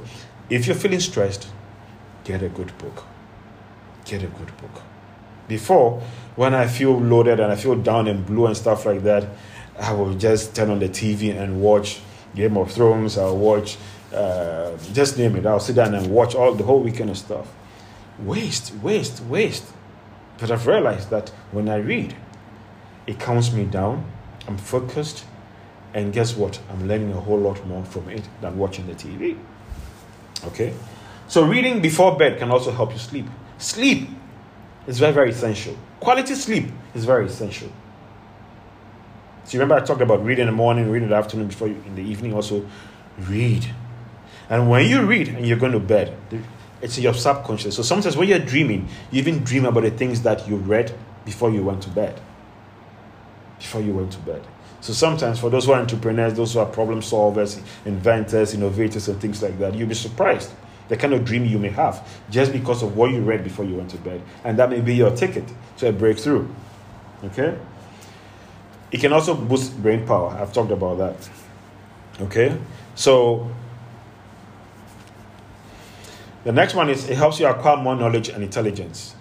if 0.50 0.66
you're 0.66 0.76
feeling 0.76 1.00
stressed, 1.00 1.48
get 2.24 2.42
a 2.42 2.48
good 2.48 2.76
book. 2.79 3.05
Get 4.05 4.22
a 4.22 4.29
good 4.29 4.57
book 4.59 4.83
before, 5.48 6.02
when 6.37 6.55
I 6.55 6.68
feel 6.68 6.99
loaded 6.99 7.40
and 7.40 7.51
I 7.51 7.57
feel 7.57 7.75
down 7.75 8.07
and 8.07 8.25
blue 8.25 8.46
and 8.46 8.57
stuff 8.57 8.87
like 8.87 9.03
that, 9.03 9.27
I 9.79 9.92
will 9.92 10.14
just 10.14 10.55
turn 10.55 10.70
on 10.70 10.79
the 10.79 10.88
TV 10.88 11.37
and 11.37 11.61
watch 11.61 12.01
Game 12.35 12.57
of 12.57 12.70
Thrones. 12.70 13.18
I'll 13.18 13.37
watch, 13.37 13.79
uh, 14.12 14.77
just 14.92 15.18
name 15.18 15.37
it. 15.37 15.46
I'll 15.46 15.61
sit 15.61 15.77
down 15.77 15.94
and 15.94 16.07
watch 16.09 16.35
all 16.35 16.55
the 16.55 16.64
whole 16.64 16.81
weekend 16.81 17.11
of 17.11 17.18
stuff. 17.18 17.53
Waste, 18.18 18.75
waste, 18.77 19.22
waste. 19.25 19.64
But 20.38 20.51
I've 20.51 20.66
realized 20.66 21.11
that 21.11 21.31
when 21.53 21.68
I 21.68 21.77
read, 21.77 22.14
it 23.07 23.18
calms 23.18 23.53
me 23.53 23.64
down. 23.64 24.05
I'm 24.46 24.59
focused. 24.59 25.25
And 25.94 26.12
guess 26.12 26.37
what? 26.37 26.61
I'm 26.70 26.87
learning 26.87 27.12
a 27.12 27.20
whole 27.20 27.38
lot 27.38 27.66
more 27.66 27.83
from 27.85 28.11
it 28.11 28.29
than 28.42 28.59
watching 28.59 28.87
the 28.87 28.94
TV. 28.94 29.38
Okay? 30.44 30.75
So, 31.29 31.44
reading 31.44 31.81
before 31.81 32.16
bed 32.18 32.38
can 32.38 32.51
also 32.51 32.70
help 32.70 32.92
you 32.92 32.99
sleep. 32.99 33.27
Sleep 33.59 34.11
is 34.87 34.99
very, 34.99 35.12
very 35.12 35.31
essential. 35.31 35.77
Quality 36.01 36.35
sleep 36.35 36.66
is 36.94 37.05
very 37.05 37.27
essential. 37.27 37.70
So 39.44 39.59
remember 39.59 39.75
I 39.77 39.85
talked 39.85 40.01
about 40.01 40.25
reading 40.25 40.42
in 40.42 40.46
the 40.46 40.57
morning, 40.57 40.90
reading 40.90 41.05
in 41.05 41.11
the 41.11 41.16
afternoon, 41.16 41.49
before 41.49 41.68
you, 41.68 41.83
in 41.87 41.94
the 41.94 42.03
evening 42.03 42.35
also 42.35 42.66
read. 43.18 43.66
And 44.49 44.68
when 44.68 44.88
you 44.88 45.03
read 45.03 45.29
and 45.29 45.46
you're 45.46 45.59
going 45.59 45.72
to 45.72 45.81
bed, 45.81 46.16
it's 46.81 46.99
your 46.99 47.14
subconscious. 47.14 47.77
So 47.77 47.83
sometimes 47.83 48.16
when 48.16 48.29
you're 48.29 48.38
dreaming, 48.38 48.88
you 49.11 49.18
even 49.20 49.44
dream 49.44 49.64
about 49.64 49.83
the 49.83 49.90
things 49.90 50.22
that 50.22 50.49
you 50.49 50.57
read 50.57 50.94
before 51.25 51.51
you 51.51 51.62
went 51.62 51.83
to 51.85 51.90
bed. 51.90 52.20
Before 53.59 53.81
you 53.81 53.94
went 53.94 54.12
to 54.12 54.18
bed. 54.18 54.46
So 54.81 54.92
sometimes 54.92 55.40
for 55.40 55.51
those 55.51 55.64
who 55.64 55.72
are 55.72 55.81
entrepreneurs, 55.81 56.35
those 56.35 56.53
who 56.53 56.61
are 56.61 56.66
problem 56.66 57.01
solvers, 57.01 57.61
inventors, 57.85 58.55
innovators, 58.55 59.09
and 59.09 59.20
things 59.20 59.42
like 59.42 59.59
that, 59.59 59.75
you'll 59.75 59.88
be 59.88 59.94
surprised 59.94 60.53
the 60.88 60.96
kind 60.96 61.12
of 61.12 61.25
dream 61.25 61.44
you 61.44 61.59
may 61.59 61.68
have 61.68 62.07
just 62.31 62.53
because 62.53 62.83
of 62.83 62.96
what 62.96 63.11
you 63.11 63.20
read 63.20 63.42
before 63.42 63.64
you 63.64 63.75
went 63.75 63.90
to 63.90 63.99
bed. 63.99 64.22
And 64.44 64.59
that 64.59 64.70
may 64.70 64.81
be 64.81 64.94
your 64.94 65.11
ticket 65.11 65.44
to 65.79 65.88
a 65.88 65.92
breakthrough. 65.92 66.49
Okay? 67.25 67.59
It 68.92 69.01
can 69.01 69.12
also 69.12 69.35
boost 69.35 69.81
brain 69.83 70.07
power. 70.07 70.31
I've 70.31 70.53
talked 70.53 70.70
about 70.70 70.99
that. 70.99 71.31
Okay? 72.20 72.57
So, 72.94 73.51
the 76.44 76.53
next 76.53 76.75
one 76.75 76.88
is 76.88 77.09
it 77.09 77.16
helps 77.16 77.40
you 77.40 77.46
acquire 77.46 77.77
more 77.77 77.96
knowledge 77.96 78.29
and 78.29 78.42
intelligence. 78.42 79.16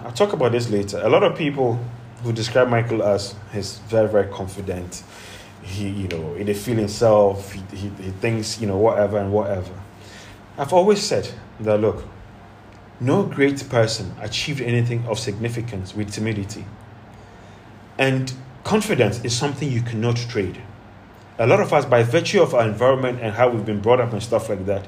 I'll 0.00 0.12
talk 0.12 0.34
about 0.34 0.52
this 0.52 0.68
later. 0.68 1.00
A 1.02 1.08
lot 1.08 1.22
of 1.22 1.36
people 1.36 1.80
who 2.22 2.32
describe 2.32 2.68
Michael 2.68 3.02
as 3.02 3.34
he's 3.52 3.78
very, 3.88 4.08
very 4.08 4.30
confident 4.30 5.02
he 5.66 5.88
you 5.88 6.08
know 6.08 6.34
he 6.34 6.54
feel 6.54 6.76
himself 6.76 7.52
he, 7.52 7.60
he, 7.76 7.88
he 8.02 8.10
thinks 8.10 8.60
you 8.60 8.66
know 8.66 8.76
whatever 8.76 9.18
and 9.18 9.32
whatever. 9.32 9.72
I've 10.56 10.72
always 10.72 11.02
said 11.02 11.28
that 11.60 11.80
look 11.80 12.04
no 12.98 13.24
great 13.24 13.68
person 13.68 14.14
achieved 14.22 14.62
anything 14.62 15.04
of 15.06 15.18
significance 15.18 15.94
with 15.94 16.12
timidity. 16.12 16.64
And 17.98 18.32
confidence 18.64 19.22
is 19.22 19.36
something 19.36 19.70
you 19.70 19.82
cannot 19.82 20.16
trade. 20.16 20.62
A 21.38 21.46
lot 21.46 21.60
of 21.60 21.72
us 21.74 21.84
by 21.84 22.02
virtue 22.02 22.40
of 22.40 22.54
our 22.54 22.66
environment 22.66 23.18
and 23.20 23.34
how 23.34 23.50
we've 23.50 23.66
been 23.66 23.80
brought 23.80 24.00
up 24.00 24.12
and 24.12 24.22
stuff 24.22 24.48
like 24.48 24.64
that 24.64 24.86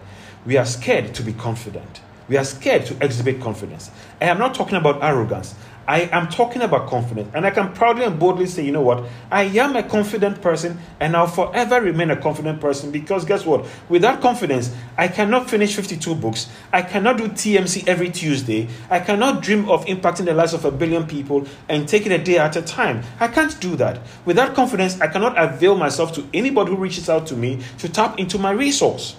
we 0.48 0.56
are 0.56 0.64
scared 0.64 1.14
to 1.14 1.22
be 1.22 1.32
confident. 1.32 2.00
We 2.28 2.36
are 2.36 2.44
scared 2.44 2.86
to 2.86 3.04
exhibit 3.04 3.40
confidence. 3.40 3.90
I 4.20 4.26
am 4.26 4.38
not 4.38 4.54
talking 4.54 4.76
about 4.76 5.02
arrogance 5.02 5.54
I 5.88 6.00
am 6.12 6.28
talking 6.28 6.60
about 6.60 6.86
confidence. 6.86 7.30
And 7.32 7.46
I 7.46 7.50
can 7.50 7.72
proudly 7.72 8.04
and 8.04 8.18
boldly 8.18 8.44
say, 8.44 8.62
you 8.62 8.72
know 8.72 8.82
what? 8.82 9.06
I 9.30 9.44
am 9.44 9.74
a 9.74 9.82
confident 9.82 10.42
person 10.42 10.78
and 11.00 11.16
I'll 11.16 11.26
forever 11.26 11.80
remain 11.80 12.10
a 12.10 12.16
confident 12.16 12.60
person 12.60 12.90
because 12.90 13.24
guess 13.24 13.46
what? 13.46 13.66
Without 13.88 14.20
confidence, 14.20 14.74
I 14.98 15.08
cannot 15.08 15.48
finish 15.48 15.74
52 15.74 16.14
books. 16.14 16.50
I 16.74 16.82
cannot 16.82 17.16
do 17.16 17.28
TMC 17.28 17.88
every 17.88 18.10
Tuesday. 18.10 18.68
I 18.90 19.00
cannot 19.00 19.42
dream 19.42 19.70
of 19.70 19.86
impacting 19.86 20.26
the 20.26 20.34
lives 20.34 20.52
of 20.52 20.66
a 20.66 20.70
billion 20.70 21.06
people 21.06 21.46
and 21.70 21.88
taking 21.88 22.12
a 22.12 22.22
day 22.22 22.36
at 22.36 22.54
a 22.56 22.62
time. 22.62 23.02
I 23.18 23.28
can't 23.28 23.58
do 23.58 23.74
that. 23.76 24.02
Without 24.26 24.54
confidence, 24.54 25.00
I 25.00 25.06
cannot 25.06 25.42
avail 25.42 25.74
myself 25.74 26.12
to 26.16 26.28
anybody 26.34 26.72
who 26.72 26.76
reaches 26.76 27.08
out 27.08 27.26
to 27.28 27.34
me 27.34 27.62
to 27.78 27.88
tap 27.88 28.18
into 28.18 28.38
my 28.38 28.50
resource. 28.50 29.16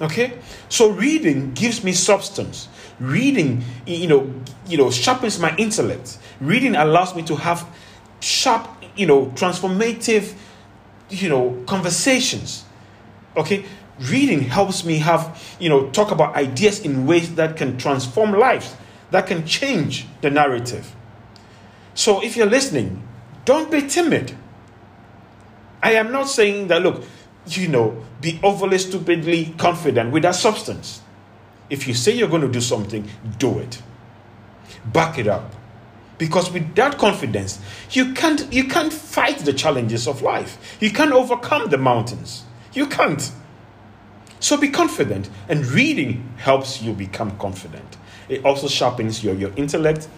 Okay? 0.00 0.38
So 0.68 0.90
reading 0.90 1.52
gives 1.52 1.84
me 1.84 1.92
substance. 1.92 2.68
Reading, 2.98 3.64
you 3.86 4.06
know, 4.06 4.32
you 4.66 4.76
know, 4.76 4.90
sharpens 4.90 5.38
my 5.38 5.54
intellect. 5.56 6.18
Reading 6.40 6.74
allows 6.76 7.14
me 7.14 7.22
to 7.24 7.36
have 7.36 7.66
sharp, 8.20 8.68
you 8.96 9.06
know, 9.06 9.26
transformative, 9.26 10.34
you 11.10 11.28
know, 11.28 11.62
conversations. 11.66 12.64
Okay? 13.36 13.64
Reading 14.00 14.42
helps 14.42 14.84
me 14.84 14.98
have, 14.98 15.56
you 15.60 15.68
know, 15.68 15.90
talk 15.90 16.10
about 16.10 16.34
ideas 16.34 16.80
in 16.80 17.06
ways 17.06 17.34
that 17.34 17.56
can 17.56 17.76
transform 17.76 18.32
lives, 18.32 18.74
that 19.10 19.26
can 19.26 19.46
change 19.46 20.06
the 20.22 20.30
narrative. 20.30 20.94
So 21.94 22.22
if 22.22 22.36
you're 22.36 22.46
listening, 22.46 23.06
don't 23.44 23.70
be 23.70 23.82
timid. 23.82 24.34
I 25.82 25.92
am 25.92 26.12
not 26.12 26.28
saying 26.28 26.68
that, 26.68 26.82
look, 26.82 27.04
you 27.46 27.68
know, 27.68 28.04
be 28.20 28.38
overly 28.42 28.78
stupidly 28.78 29.54
confident 29.58 30.12
with 30.12 30.22
that 30.22 30.34
substance. 30.34 31.00
If 31.68 31.86
you 31.86 31.94
say 31.94 32.12
you're 32.12 32.28
going 32.28 32.42
to 32.42 32.48
do 32.48 32.60
something, 32.60 33.08
do 33.38 33.58
it. 33.58 33.82
Back 34.92 35.18
it 35.18 35.26
up. 35.26 35.54
Because 36.18 36.52
with 36.52 36.74
that 36.74 36.98
confidence, 36.98 37.60
you 37.92 38.12
can't 38.12 38.52
you 38.52 38.64
can't 38.64 38.92
fight 38.92 39.38
the 39.38 39.54
challenges 39.54 40.06
of 40.06 40.20
life. 40.20 40.76
You 40.78 40.90
can't 40.90 41.12
overcome 41.12 41.70
the 41.70 41.78
mountains. 41.78 42.44
You 42.74 42.86
can't. 42.86 43.32
So 44.38 44.56
be 44.56 44.68
confident 44.68 45.30
and 45.48 45.66
reading 45.66 46.32
helps 46.36 46.82
you 46.82 46.92
become 46.92 47.38
confident. 47.38 47.96
It 48.28 48.44
also 48.44 48.68
sharpens 48.68 49.24
your, 49.24 49.34
your 49.34 49.52
intellect 49.56 50.08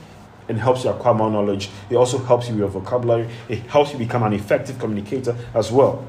and 0.49 0.59
helps 0.59 0.85
you 0.85 0.91
acquire 0.91 1.15
more 1.15 1.31
knowledge. 1.31 1.71
It 1.89 1.97
also 1.97 2.19
helps 2.19 2.47
you 2.49 2.55
with 2.55 2.61
your 2.61 2.69
vocabulary. 2.69 3.29
It 3.49 3.61
helps 3.67 3.93
you 3.93 3.99
become 3.99 4.23
an 4.23 4.33
effective 4.33 4.79
communicator 4.79 5.37
as 5.55 5.71
well. 5.73 6.07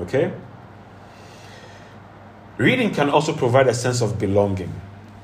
Okay? 0.00 0.32
Reading 2.56 2.92
can 2.92 3.08
also 3.08 3.32
provide 3.32 3.68
a 3.68 3.74
sense 3.74 4.00
of 4.00 4.18
belonging. 4.18 4.72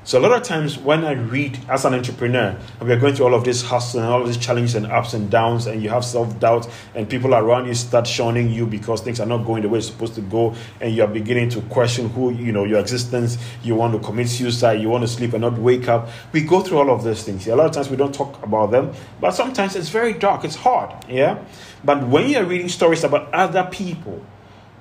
So 0.05 0.19
a 0.19 0.21
lot 0.21 0.33
of 0.33 0.43
times 0.43 0.77
when 0.77 1.03
I 1.03 1.13
read 1.13 1.57
as 1.67 1.83
an 1.83 1.95
entrepreneur, 1.95 2.55
and 2.79 2.87
we're 2.87 2.99
going 2.99 3.15
through 3.15 3.25
all 3.25 3.33
of 3.33 3.43
this 3.43 3.63
hustle 3.63 4.01
and 4.01 4.09
all 4.09 4.21
of 4.21 4.27
these 4.27 4.37
challenges 4.37 4.75
and 4.75 4.85
ups 4.85 5.15
and 5.15 5.31
downs, 5.31 5.65
and 5.65 5.81
you 5.81 5.89
have 5.89 6.05
self-doubt, 6.05 6.69
and 6.93 7.09
people 7.09 7.33
around 7.33 7.65
you 7.65 7.73
start 7.73 8.05
shunning 8.05 8.51
you 8.51 8.67
because 8.67 9.01
things 9.01 9.19
are 9.19 9.25
not 9.25 9.39
going 9.39 9.63
the 9.63 9.67
way 9.67 9.79
it's 9.79 9.87
supposed 9.87 10.13
to 10.13 10.21
go, 10.21 10.53
and 10.79 10.95
you're 10.95 11.07
beginning 11.07 11.49
to 11.49 11.61
question 11.63 12.07
who 12.09 12.31
you 12.31 12.51
know 12.51 12.65
your 12.65 12.79
existence. 12.79 13.39
You 13.63 13.73
want 13.73 13.93
to 13.93 13.99
commit 13.99 14.29
suicide, 14.29 14.79
you 14.79 14.89
want 14.89 15.01
to 15.01 15.07
sleep 15.07 15.33
and 15.33 15.41
not 15.41 15.57
wake 15.57 15.87
up. 15.87 16.07
We 16.33 16.41
go 16.41 16.61
through 16.61 16.77
all 16.77 16.91
of 16.91 17.03
those 17.03 17.23
things. 17.23 17.47
A 17.47 17.55
lot 17.55 17.65
of 17.65 17.71
times 17.71 17.89
we 17.89 17.97
don't 17.97 18.13
talk 18.13 18.43
about 18.43 18.69
them, 18.69 18.93
but 19.19 19.31
sometimes 19.31 19.75
it's 19.75 19.89
very 19.89 20.13
dark, 20.13 20.45
it's 20.45 20.55
hard, 20.55 20.91
yeah. 21.09 21.43
But 21.83 22.07
when 22.07 22.29
you're 22.29 22.45
reading 22.45 22.69
stories 22.69 23.03
about 23.03 23.33
other 23.33 23.67
people 23.71 24.23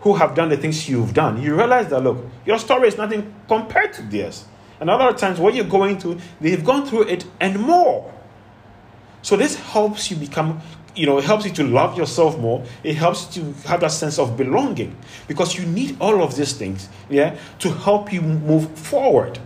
who 0.04 0.14
have 0.14 0.34
done 0.34 0.50
the 0.50 0.56
things 0.56 0.86
you've 0.86 1.14
done, 1.14 1.40
you 1.40 1.56
realize 1.56 1.88
that 1.88 2.00
look, 2.00 2.24
your 2.44 2.58
story 2.58 2.88
is 2.88 2.98
nothing 2.98 3.34
compared 3.48 3.94
to 3.94 4.02
theirs. 4.02 4.44
And 4.78 4.90
of 4.90 5.16
times, 5.16 5.40
what 5.40 5.54
you're 5.54 5.64
going 5.64 5.98
through, 5.98 6.20
they've 6.42 6.62
gone 6.62 6.84
through 6.84 7.04
it 7.04 7.24
and 7.40 7.58
more. 7.58 8.12
So 9.22 9.34
this 9.36 9.54
helps 9.54 10.10
you 10.10 10.18
become, 10.18 10.60
you 10.94 11.06
know, 11.06 11.16
it 11.16 11.24
helps 11.24 11.46
you 11.46 11.52
to 11.52 11.64
love 11.64 11.96
yourself 11.96 12.38
more. 12.38 12.62
It 12.82 12.96
helps 12.96 13.34
you 13.34 13.54
to 13.54 13.68
have 13.68 13.80
that 13.80 13.92
sense 13.92 14.18
of 14.18 14.36
belonging 14.36 14.94
because 15.26 15.56
you 15.56 15.64
need 15.64 15.96
all 16.00 16.22
of 16.22 16.36
these 16.36 16.52
things, 16.52 16.90
yeah, 17.08 17.38
to 17.60 17.70
help 17.70 18.12
you 18.12 18.20
move 18.20 18.70
forward. 18.76 19.38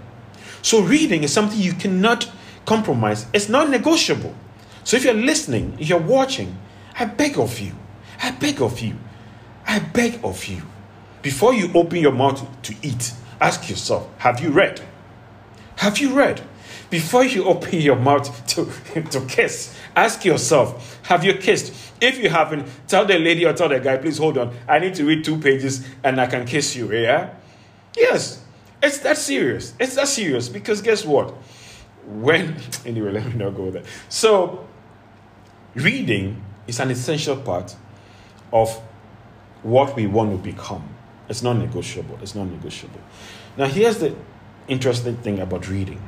So 0.63 0.83
reading 0.83 1.23
is 1.23 1.33
something 1.33 1.61
you 1.61 1.75
cannot 1.75 2.29
compromise. 2.67 3.27
It's 3.33 3.49
not 3.49 3.71
negotiable. 3.71 4.35
So 4.83 4.97
if 4.97 5.05
you're 5.05 5.15
listening, 5.15 5.77
if 5.79 5.89
you're 5.89 6.01
watching, 6.01 6.59
I 6.99 7.05
beg 7.05 7.39
of 7.39 7.61
you, 7.61 7.75
I 8.21 8.33
beg 8.33 8.61
of 8.61 8.81
you, 8.81 8.97
I 9.69 9.81
beg 9.81 10.25
of 10.25 10.47
you, 10.47 10.63
before 11.21 11.53
you 11.53 11.71
open 11.75 11.99
your 11.99 12.13
mouth 12.13 12.63
to 12.63 12.75
eat, 12.83 13.13
ask 13.39 13.69
yourself, 13.69 14.09
have 14.17 14.41
you 14.41 14.49
read? 14.49 14.81
Have 15.77 15.99
you 15.99 16.15
read? 16.15 16.41
Before 16.89 17.23
you 17.23 17.45
open 17.45 17.79
your 17.81 17.97
mouth 17.97 18.47
to, 18.47 18.65
to 19.11 19.21
kiss, 19.27 19.77
ask 19.95 20.25
yourself, 20.25 20.99
have 21.03 21.23
you 21.23 21.35
kissed? 21.35 21.75
If 22.01 22.19
you 22.19 22.31
haven't, 22.31 22.67
tell 22.87 23.05
the 23.05 23.19
lady 23.19 23.45
or 23.45 23.53
tell 23.53 23.69
the 23.69 23.79
guy, 23.79 23.99
please 23.99 24.17
hold 24.17 24.39
on. 24.39 24.57
I 24.67 24.79
need 24.79 24.95
to 24.95 25.05
read 25.05 25.23
two 25.23 25.39
pages 25.39 25.87
and 26.03 26.19
I 26.19 26.27
can 26.27 26.47
kiss 26.47 26.75
you, 26.75 26.91
yeah? 26.91 27.35
Yes, 27.95 28.43
it's 28.83 28.99
that 29.01 29.19
serious. 29.19 29.75
It's 29.79 29.97
that 29.97 30.09
serious 30.09 30.49
because 30.49 30.81
guess 30.81 31.05
what? 31.05 31.35
When, 32.07 32.57
anyway, 32.87 33.13
let 33.13 33.27
me 33.27 33.35
not 33.35 33.55
go 33.55 33.71
there. 33.71 33.85
So, 34.09 34.67
reading 35.75 36.43
is 36.67 36.81
an 36.81 36.91
essential 36.91 37.37
part 37.37 37.77
of 38.51 38.81
what 39.63 39.97
we 39.97 40.07
want 40.07 40.31
to 40.31 40.39
become. 40.39 40.89
It's 41.29 41.43
non 41.43 41.59
negotiable. 41.59 42.19
It's 42.23 42.35
non 42.35 42.51
negotiable. 42.51 43.01
Now, 43.57 43.67
here's 43.67 43.99
the 43.99 44.15
interesting 44.69 45.17
thing 45.17 45.41
about 45.41 45.69
reading. 45.69 46.01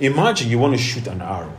Imagine 0.00 0.48
you 0.48 0.58
want 0.58 0.74
to 0.74 0.82
shoot 0.82 1.06
an 1.06 1.20
arrow 1.20 1.54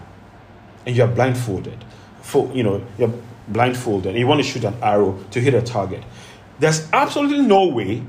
and 0.85 0.95
you're 0.95 1.07
blindfolded. 1.07 1.83
For, 2.21 2.49
you 2.53 2.63
know, 2.63 2.85
you're 2.97 3.13
blindfolded 3.47 4.11
and 4.11 4.19
you 4.19 4.27
want 4.27 4.41
to 4.41 4.47
shoot 4.47 4.63
an 4.63 4.75
arrow 4.81 5.19
to 5.31 5.41
hit 5.41 5.53
a 5.53 5.61
target. 5.61 6.03
There's 6.59 6.87
absolutely 6.93 7.41
no 7.41 7.67
way 7.67 8.03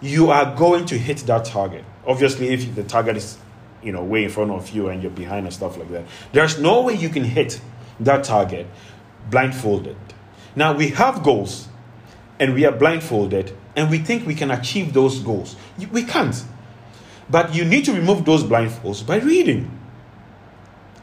you 0.00 0.30
are 0.30 0.54
going 0.56 0.86
to 0.86 0.98
hit 0.98 1.18
that 1.18 1.44
target. 1.44 1.84
Obviously, 2.06 2.48
if 2.48 2.74
the 2.74 2.84
target 2.84 3.16
is, 3.16 3.38
you 3.82 3.92
know, 3.92 4.02
way 4.02 4.24
in 4.24 4.30
front 4.30 4.50
of 4.50 4.70
you 4.70 4.88
and 4.88 5.02
you're 5.02 5.10
behind 5.10 5.46
and 5.46 5.54
stuff 5.54 5.76
like 5.76 5.90
that, 5.90 6.04
there's 6.32 6.58
no 6.58 6.82
way 6.82 6.94
you 6.94 7.08
can 7.08 7.24
hit 7.24 7.60
that 8.00 8.24
target 8.24 8.66
blindfolded. 9.30 9.96
Now, 10.56 10.72
we 10.72 10.88
have 10.90 11.22
goals 11.22 11.67
and 12.40 12.54
we 12.54 12.64
are 12.64 12.72
blindfolded 12.72 13.56
and 13.76 13.90
we 13.90 13.98
think 13.98 14.26
we 14.26 14.34
can 14.34 14.50
achieve 14.50 14.92
those 14.92 15.20
goals. 15.20 15.56
We 15.92 16.02
can't. 16.02 16.44
But 17.30 17.54
you 17.54 17.64
need 17.64 17.84
to 17.84 17.92
remove 17.92 18.24
those 18.24 18.42
blindfolds 18.42 19.06
by 19.06 19.18
reading. 19.18 19.70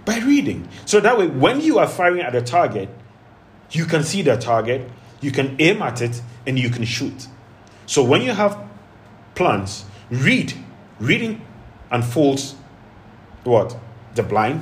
By 0.04 0.20
reading. 0.20 0.68
So 0.86 1.00
that 1.00 1.18
way, 1.18 1.28
when 1.28 1.62
you 1.62 1.80
are 1.80 1.88
firing 1.88 2.22
at 2.22 2.36
a 2.36 2.42
target, 2.42 2.90
you 3.72 3.86
can 3.86 4.04
see 4.04 4.22
the 4.22 4.38
target, 4.38 4.90
you 5.22 5.32
can 5.32 5.56
aim 5.60 5.82
at 5.82 6.02
it, 6.02 6.22
and 6.46 6.60
you 6.60 6.70
can 6.70 6.86
shoot. 6.86 7.28
So 7.86 8.04
when 8.04 8.22
you 8.22 8.32
have 8.32 8.58
plans, 9.36 9.86
read. 10.10 10.54
Reading 11.00 11.42
unfolds 11.92 12.56
what? 13.44 13.78
The 14.16 14.24
blind. 14.24 14.62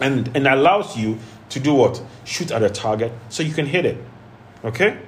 And, 0.00 0.30
and 0.34 0.46
allows 0.46 0.96
you 0.96 1.18
to 1.50 1.60
do 1.60 1.74
what? 1.74 2.02
Shoot 2.24 2.50
at 2.50 2.62
a 2.62 2.70
target 2.70 3.12
so 3.28 3.42
you 3.42 3.52
can 3.52 3.66
hit 3.66 3.84
it. 3.84 3.98
Okay? 4.64 4.98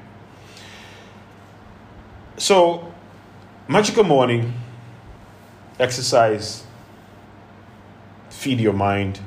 So, 2.36 2.92
magical 3.68 4.02
morning, 4.02 4.52
exercise, 5.78 6.64
feed 8.28 8.60
your 8.60 8.72
mind. 8.72 9.20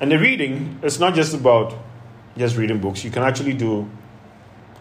And 0.00 0.12
the 0.12 0.18
reading, 0.18 0.78
it's 0.82 0.98
not 0.98 1.14
just 1.14 1.32
about 1.34 1.74
just 2.36 2.56
reading 2.56 2.80
books. 2.80 3.02
You 3.02 3.10
can 3.10 3.22
actually 3.22 3.54
do, 3.54 3.90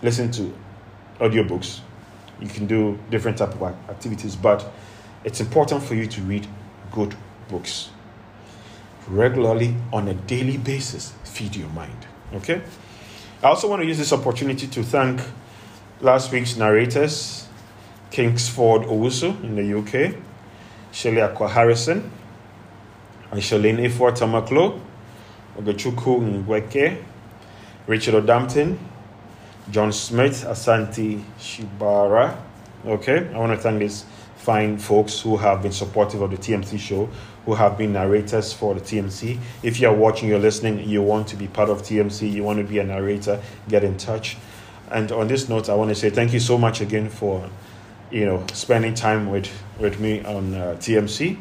listen 0.01 0.29
to 0.31 0.53
audiobooks. 1.19 1.79
You 2.41 2.49
can 2.49 2.67
do 2.67 2.99
different 3.09 3.37
type 3.37 3.53
of 3.53 3.63
activities, 3.89 4.35
but 4.35 4.69
it's 5.23 5.39
important 5.39 5.83
for 5.83 5.95
you 5.95 6.05
to 6.05 6.21
read 6.23 6.45
good 6.91 7.15
books 7.47 7.89
regularly 9.07 9.73
on 9.93 10.09
a 10.09 10.13
daily 10.13 10.57
basis. 10.57 11.13
Feed 11.23 11.55
your 11.55 11.69
mind. 11.69 12.05
Okay? 12.33 12.61
I 13.41 13.47
also 13.47 13.69
want 13.69 13.81
to 13.81 13.87
use 13.87 13.97
this 13.97 14.11
opportunity 14.11 14.67
to 14.67 14.83
thank 14.83 15.21
last 15.99 16.31
week's 16.31 16.55
narrators, 16.55 17.47
Kingsford 18.11 18.83
Owusu 18.83 19.43
in 19.43 19.55
the 19.55 19.79
UK, 19.79 20.15
Shirley 20.91 21.21
Aqua 21.21 21.47
Harrison, 21.47 22.11
and 23.31 23.41
Charlene 23.41 23.89
Ifor 23.89 24.11
Tamaklo, 24.15 24.79
Ogachukwu 25.57 26.45
Ngweke, 26.45 27.03
Richard 27.87 28.23
Odampton, 28.23 28.77
John 29.71 29.91
Smith, 29.91 30.45
Asante 30.45 31.23
Shibara. 31.39 32.37
Okay, 32.85 33.29
I 33.33 33.37
want 33.37 33.53
to 33.53 33.57
thank 33.57 33.79
these 33.79 34.05
fine 34.35 34.77
folks 34.77 35.19
who 35.19 35.35
have 35.35 35.63
been 35.63 35.71
supportive 35.71 36.21
of 36.21 36.29
the 36.29 36.37
TMC 36.37 36.79
show, 36.79 37.09
who 37.45 37.55
have 37.55 37.77
been 37.77 37.93
narrators 37.93 38.53
for 38.53 38.75
the 38.75 38.81
TMC. 38.81 39.39
If 39.63 39.79
you're 39.79 39.93
watching, 39.93 40.29
you're 40.29 40.39
listening, 40.39 40.87
you 40.87 41.01
want 41.01 41.27
to 41.29 41.35
be 41.35 41.47
part 41.47 41.69
of 41.69 41.81
TMC, 41.81 42.31
you 42.31 42.43
want 42.43 42.59
to 42.59 42.63
be 42.63 42.77
a 42.77 42.83
narrator, 42.83 43.41
get 43.67 43.83
in 43.83 43.97
touch. 43.97 44.37
And 44.91 45.11
on 45.11 45.27
this 45.27 45.49
note, 45.49 45.69
I 45.69 45.75
want 45.75 45.89
to 45.89 45.95
say 45.95 46.09
thank 46.09 46.33
you 46.33 46.39
so 46.39 46.57
much 46.57 46.81
again 46.81 47.09
for, 47.09 47.49
you 48.11 48.25
know, 48.25 48.45
spending 48.53 48.93
time 48.93 49.29
with 49.29 49.49
with 49.79 49.99
me 49.99 50.23
on 50.23 50.53
uh, 50.53 50.75
TMC. 50.79 51.37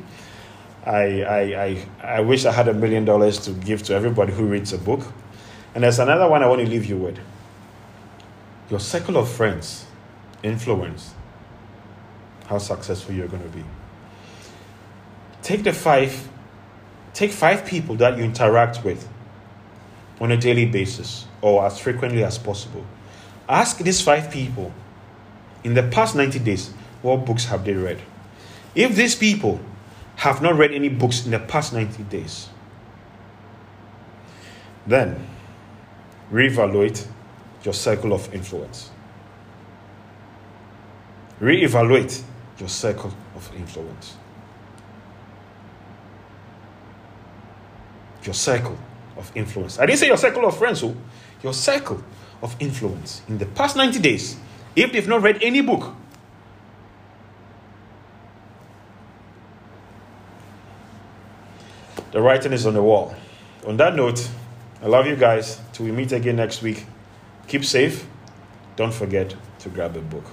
I, 0.85 1.23
I, 1.23 1.41
I, 1.65 1.87
I 2.03 2.21
wish 2.21 2.45
I 2.45 2.53
had 2.53 2.69
a 2.69 2.75
million 2.75 3.05
dollars 3.05 3.41
to 3.41 3.51
give 3.51 3.83
to 3.85 3.95
everybody 3.95 4.33
who 4.33 4.47
reads 4.47 4.73
a 4.73 4.79
book. 4.79 5.01
And 5.75 5.83
there's 5.83 5.99
another 5.99 6.29
one 6.29 6.43
I 6.43 6.47
want 6.47 6.61
to 6.61 6.67
leave 6.67 6.87
you 6.87 6.97
with. 6.97 7.19
Your 8.71 8.81
circle 8.81 9.17
of 9.17 9.29
friends 9.29 9.85
influence 10.43 11.13
how 12.47 12.59
successful 12.59 13.15
you're 13.15 13.29
going 13.29 13.43
to 13.43 13.49
be. 13.49 13.65
Take 15.43 15.65
the 15.65 15.73
five, 15.73 16.29
take 17.13 17.33
five 17.33 17.67
people 17.67 17.97
that 17.97 18.17
you 18.17 18.25
interact 18.25 18.85
with 18.85 19.09
on 20.21 20.33
a 20.33 20.37
daily 20.37 20.67
basis 20.67 21.27
or 21.43 21.67
as 21.67 21.79
frequently 21.79 22.23
as 22.25 22.39
possible. 22.39 22.87
Ask 23.49 23.79
these 23.79 24.01
five 24.01 24.31
people 24.31 24.73
in 25.63 25.75
the 25.75 25.83
past 25.85 26.15
90 26.17 26.39
days 26.41 26.71
what 27.03 27.25
books 27.25 27.45
have 27.47 27.65
they 27.65 27.75
read? 27.75 28.01
If 28.75 28.97
these 28.97 29.15
people 29.15 29.61
have 30.17 30.43
not 30.43 30.57
read 30.57 30.73
any 30.73 30.89
books 30.89 31.25
in 31.25 31.31
the 31.31 31.39
past 31.39 31.73
90 31.73 32.03
days, 32.05 32.49
then 34.87 35.27
reevaluate 36.33 37.07
your 37.63 37.75
circle 37.75 38.13
of 38.13 38.33
influence. 38.35 38.91
Reevaluate 41.41 42.23
your 42.59 42.69
circle 42.69 43.13
of 43.35 43.51
influence. 43.57 44.17
Your 48.23 48.35
circle 48.35 48.79
of 49.17 49.31
influence. 49.35 49.79
I 49.79 49.87
didn't 49.87 49.99
say 49.99 50.07
your 50.07 50.17
circle 50.17 50.47
of 50.47 50.57
friends, 50.57 50.83
oh. 50.83 50.97
your 51.43 51.53
circle 51.55 52.03
of 52.43 52.57
influence 52.61 53.23
in 53.29 53.39
the 53.39 53.47
past 53.47 53.77
90 53.77 53.99
days, 54.01 54.37
if 54.75 54.93
they've 54.93 55.09
not 55.09 55.23
read 55.23 55.43
any 55.43 55.61
book, 55.61 55.95
the 62.13 62.21
writing 62.21 62.53
is 62.53 62.67
on 62.67 62.75
the 62.75 62.83
wall. 62.83 63.15
On 63.67 63.77
that 63.79 63.97
note, 63.97 64.29
I 64.83 64.87
love 64.87 65.07
you 65.07 65.17
guys. 65.17 65.61
Till 65.73 65.87
we 65.87 65.93
meet 65.93 66.13
again 66.13 66.37
next 66.37 66.63
week. 66.63 66.87
Keep 67.49 67.65
safe. 67.65 68.07
Don't 68.77 68.93
forget 68.93 69.35
to 69.61 69.69
grab 69.69 69.97
a 69.97 70.01
book. 70.01 70.25